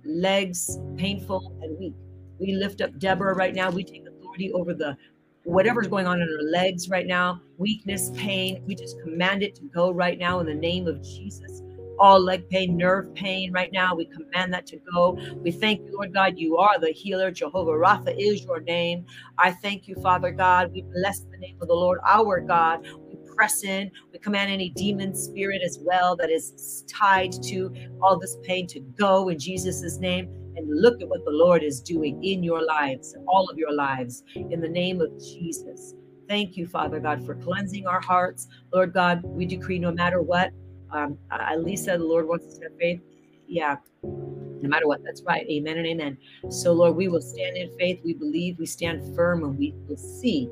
legs 0.05 0.77
painful 0.97 1.53
and 1.61 1.77
weak. 1.79 1.93
We 2.39 2.53
lift 2.53 2.81
up 2.81 2.97
Deborah 2.99 3.33
right 3.33 3.55
now. 3.55 3.69
We 3.69 3.83
take 3.83 4.05
authority 4.05 4.51
over 4.53 4.73
the 4.73 4.97
whatever's 5.43 5.87
going 5.87 6.07
on 6.07 6.21
in 6.21 6.27
her 6.27 6.43
legs 6.43 6.89
right 6.89 7.07
now, 7.07 7.41
weakness, 7.57 8.11
pain. 8.15 8.61
We 8.65 8.75
just 8.75 8.99
command 9.01 9.43
it 9.43 9.55
to 9.55 9.63
go 9.63 9.91
right 9.91 10.17
now 10.17 10.39
in 10.39 10.45
the 10.45 10.53
name 10.53 10.87
of 10.87 11.01
Jesus 11.01 11.63
all 11.99 12.19
leg 12.19 12.47
pain, 12.49 12.77
nerve 12.77 13.13
pain 13.15 13.51
right 13.51 13.71
now. 13.71 13.95
We 13.95 14.05
command 14.05 14.53
that 14.53 14.65
to 14.67 14.77
go. 14.93 15.17
We 15.43 15.51
thank 15.51 15.81
you, 15.85 15.93
Lord 15.93 16.13
God. 16.13 16.37
You 16.37 16.57
are 16.57 16.79
the 16.79 16.91
healer. 16.91 17.31
Jehovah 17.31 17.71
Rapha 17.71 18.15
is 18.17 18.43
your 18.43 18.61
name. 18.61 19.05
I 19.39 19.51
thank 19.51 19.87
you, 19.87 19.95
Father 20.01 20.31
God. 20.31 20.71
We 20.73 20.83
bless 20.93 21.21
the 21.21 21.37
name 21.37 21.57
of 21.61 21.67
the 21.67 21.73
Lord, 21.73 21.99
our 22.07 22.39
God. 22.39 22.87
We 23.07 23.17
press 23.35 23.63
in. 23.63 23.91
We 24.11 24.19
command 24.19 24.51
any 24.51 24.69
demon 24.69 25.15
spirit 25.15 25.61
as 25.63 25.79
well 25.83 26.15
that 26.17 26.29
is 26.29 26.83
tied 26.87 27.31
to 27.43 27.73
all 28.01 28.19
this 28.19 28.37
pain 28.43 28.67
to 28.67 28.79
go 28.79 29.29
in 29.29 29.39
Jesus' 29.39 29.97
name. 29.99 30.29
And 30.55 30.81
look 30.81 30.99
at 31.03 31.07
what 31.07 31.23
the 31.23 31.31
Lord 31.31 31.61
is 31.61 31.81
doing 31.81 32.23
in 32.23 32.41
your 32.41 32.65
lives, 32.65 33.15
all 33.27 33.47
of 33.47 33.59
your 33.59 33.71
lives, 33.71 34.23
in 34.35 34.59
the 34.59 34.67
name 34.67 35.01
of 35.01 35.09
Jesus. 35.19 35.93
Thank 36.27 36.57
you, 36.57 36.67
Father 36.67 36.99
God, 36.99 37.23
for 37.25 37.35
cleansing 37.35 37.85
our 37.85 38.01
hearts. 38.01 38.47
Lord 38.73 38.91
God, 38.91 39.21
we 39.23 39.45
decree 39.45 39.77
no 39.77 39.91
matter 39.91 40.21
what, 40.21 40.51
um, 40.91 41.17
at 41.31 41.63
least 41.63 41.85
said 41.85 41.99
the 41.99 42.05
Lord 42.05 42.27
wants 42.27 42.45
us 42.47 42.57
to 42.59 42.63
have 42.65 42.77
faith. 42.77 43.01
Yeah, 43.47 43.77
no 44.03 44.69
matter 44.69 44.87
what. 44.87 45.03
That's 45.03 45.21
right. 45.23 45.47
Amen 45.49 45.77
and 45.77 45.87
amen. 45.87 46.17
So, 46.49 46.73
Lord, 46.73 46.95
we 46.95 47.07
will 47.07 47.21
stand 47.21 47.57
in 47.57 47.69
faith. 47.77 47.99
We 48.03 48.13
believe. 48.13 48.59
We 48.59 48.65
stand 48.65 49.15
firm, 49.15 49.43
and 49.43 49.57
we 49.57 49.73
will 49.87 49.97
see. 49.97 50.49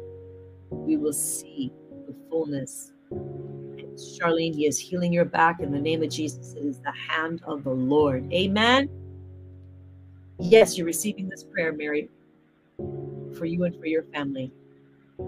We 0.72 0.98
will 0.98 1.14
see 1.14 1.72
the 2.08 2.16
fullness. 2.30 2.92
Charlene, 3.96 4.56
He 4.56 4.68
is 4.68 4.78
healing 4.78 5.14
your 5.14 5.26
back 5.26 5.62
in 5.62 5.72
the 5.72 5.80
name 5.80 6.04
of 6.04 6.10
Jesus. 6.10 6.54
It 6.54 6.66
is 6.66 6.80
the 6.80 6.92
hand 6.92 7.42
of 7.46 7.64
the 7.64 7.72
Lord. 7.72 8.32
Amen. 8.34 8.90
Yes, 10.38 10.78
you're 10.78 10.86
receiving 10.86 11.30
this 11.30 11.44
prayer, 11.44 11.72
Mary, 11.72 12.10
for 13.38 13.46
you 13.46 13.64
and 13.64 13.78
for 13.80 13.86
your 13.86 14.04
family 14.14 14.52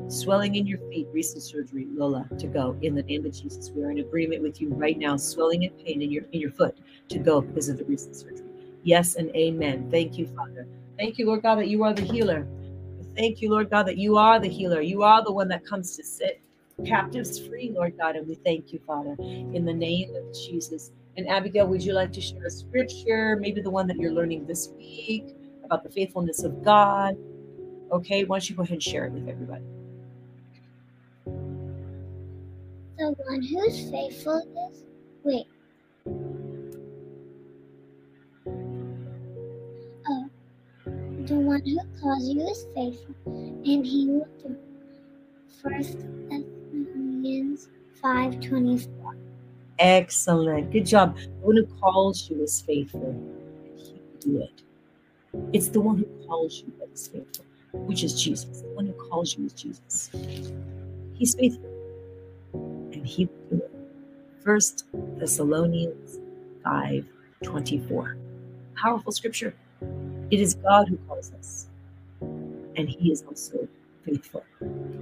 swelling 0.08 0.56
in 0.56 0.65
your 0.65 0.80
feet, 0.89 1.08
recent 1.12 1.43
surgery, 1.43 1.88
Lola, 1.89 2.28
to 2.38 2.47
go 2.47 2.78
in 2.82 2.95
the 2.95 3.04
name 3.04 3.26
of 3.26 3.34
Jesus. 3.34 3.71
We 3.71 3.84
are 3.84 3.91
in 3.91 4.00
agreement 4.00 4.41
with 4.41 4.62
you 4.62 4.69
right 4.73 4.97
now, 4.97 5.17
swelling 5.17 5.65
and 5.65 5.78
pain 5.86 6.02
in 6.02 6.12
your 6.12 6.23
in 6.32 6.41
your 6.41 6.52
foot 6.52 6.78
to 7.10 7.19
go 7.19 7.41
because 7.41 7.69
of 7.69 7.78
the 7.78 7.86
recent 7.86 8.15
surgery. 8.15 8.45
Yes 8.84 9.15
and 9.15 9.36
amen. 9.36 9.89
Thank 9.91 10.17
you, 10.17 10.28
Father. 10.28 10.67
Thank 10.97 11.17
you, 11.17 11.28
Lord 11.28 11.43
God, 11.43 11.56
that 11.56 11.67
you 11.67 11.84
are 11.84 11.93
the 11.93 12.02
healer. 12.02 12.47
Thank 13.15 13.41
you, 13.41 13.50
Lord 13.50 13.69
God, 13.69 13.84
that 13.88 13.97
you 13.97 14.17
are 14.17 14.39
the 14.39 14.47
healer. 14.47 14.82
You 14.82 15.04
are 15.04 15.23
the 15.23 15.32
one 15.32 15.47
that 15.50 15.65
comes 15.65 15.95
to 15.97 16.04
set 16.04 16.39
captives 16.86 17.39
free, 17.39 17.71
Lord 17.73 17.97
God. 17.97 18.15
And 18.15 18.28
we 18.28 18.36
thank 18.36 18.71
you, 18.71 18.80
Father, 18.86 19.15
in 19.19 19.65
the 19.65 19.73
name 19.73 20.15
of 20.15 20.34
Jesus. 20.34 20.91
And 21.17 21.28
Abigail, 21.28 21.67
would 21.67 21.84
you 21.84 21.93
like 21.93 22.12
to 22.13 22.21
share 22.21 22.45
a 22.45 22.52
scripture, 22.52 23.38
maybe 23.39 23.62
the 23.62 23.71
one 23.71 23.88
that 23.88 23.97
you're 23.97 24.12
learning 24.12 24.45
this 24.45 24.69
week 24.78 25.36
about 25.63 25.84
the 25.84 25.89
faithfulness 25.89 26.43
of 26.43 26.63
God? 26.63 27.17
Okay, 27.91 28.23
why 28.26 28.38
don't 28.38 28.50
you 28.50 28.56
go 28.56 28.63
ahead 28.63 28.73
and 28.73 28.84
share 28.84 29.06
it 29.06 29.13
with 29.13 29.28
everybody? 29.28 29.63
The 32.97 33.15
one 33.26 33.41
who's 33.43 33.89
faithful 33.89 34.41
is. 34.71 34.84
Wait. 35.23 35.47
Oh. 40.10 40.30
The 40.86 41.36
one 41.36 41.62
who 41.65 41.80
calls 42.02 42.28
you 42.30 42.41
is 42.47 42.65
faithful, 42.73 43.15
and 43.26 43.86
he 43.86 44.08
will 44.08 44.28
do. 44.41 44.50
it. 44.50 44.60
First 45.62 46.00
Thessalonians 46.30 47.69
5.24 48.04 48.88
Excellent. 49.80 50.71
Good 50.71 50.86
job. 50.86 51.17
The 51.17 51.30
one 51.41 51.58
who 51.58 51.65
calls 51.80 52.30
you 52.30 52.41
is 52.41 52.62
faithful, 52.62 53.10
and 53.10 53.80
he 53.80 53.93
will 53.93 54.19
do 54.19 54.41
it. 54.41 54.63
It's 55.54 55.67
the 55.67 55.82
one 55.82 55.97
who 55.97 56.06
calls 56.28 56.63
you 56.65 56.73
that 56.80 56.89
is 56.93 57.08
faithful, 57.08 57.45
which 57.86 58.04
is 58.04 58.22
Jesus. 58.22 58.62
The 58.62 58.68
one 58.70 58.88
who 58.88 58.94
calls 58.94 59.38
you 59.38 59.46
is 59.46 59.54
Jesus. 59.54 60.10
He's 61.13 61.36
faithful 61.36 61.70
and 62.54 63.06
he 63.06 63.26
will 63.26 63.58
do 63.58 63.63
it. 63.63 63.72
First 64.44 64.86
Thessalonians 65.18 66.20
5 66.63 67.06
24. 67.44 68.18
Powerful 68.76 69.12
scripture. 69.12 69.54
It 70.30 70.40
is 70.40 70.56
God 70.56 70.90
who 70.90 70.98
calls 71.08 71.32
us, 71.34 71.68
and 72.22 72.90
He 72.90 73.12
is 73.12 73.24
also 73.24 73.68
faithful. 74.04 74.44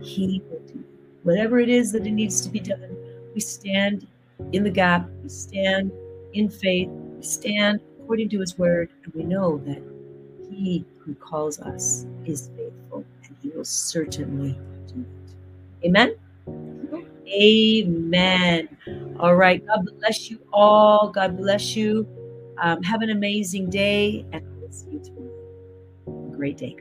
He 0.01 0.41
will 0.49 0.59
do 0.67 0.83
whatever 1.23 1.59
it 1.59 1.69
is 1.69 1.91
that 1.93 2.05
it 2.05 2.11
needs 2.11 2.41
to 2.41 2.49
be 2.49 2.59
done. 2.59 2.95
We 3.33 3.41
stand 3.41 4.07
in 4.51 4.63
the 4.63 4.69
gap, 4.69 5.09
we 5.23 5.29
stand 5.29 5.91
in 6.33 6.49
faith, 6.49 6.89
we 6.89 7.23
stand 7.23 7.79
according 8.01 8.29
to 8.29 8.39
His 8.39 8.57
word, 8.57 8.89
and 9.03 9.13
we 9.13 9.23
know 9.23 9.57
that 9.65 9.81
He 10.49 10.85
who 10.99 11.15
calls 11.15 11.59
us 11.59 12.05
is 12.25 12.49
faithful, 12.55 12.64
certainly 13.65 14.59
do 14.87 15.01
it. 15.01 15.87
Amen. 15.87 16.15
Amen. 17.27 18.69
All 19.19 19.35
right. 19.35 19.65
God 19.67 19.87
bless 19.99 20.29
you 20.29 20.39
all. 20.53 21.09
God 21.11 21.37
bless 21.37 21.75
you. 21.75 22.07
Um, 22.61 22.81
have 22.83 23.01
an 23.01 23.09
amazing 23.09 23.69
day, 23.69 24.25
and 24.31 24.41
we'll 24.59 24.71
see 24.71 24.91
you 24.91 24.99
tomorrow. 24.99 25.31
great 26.31 26.57
day. 26.57 26.75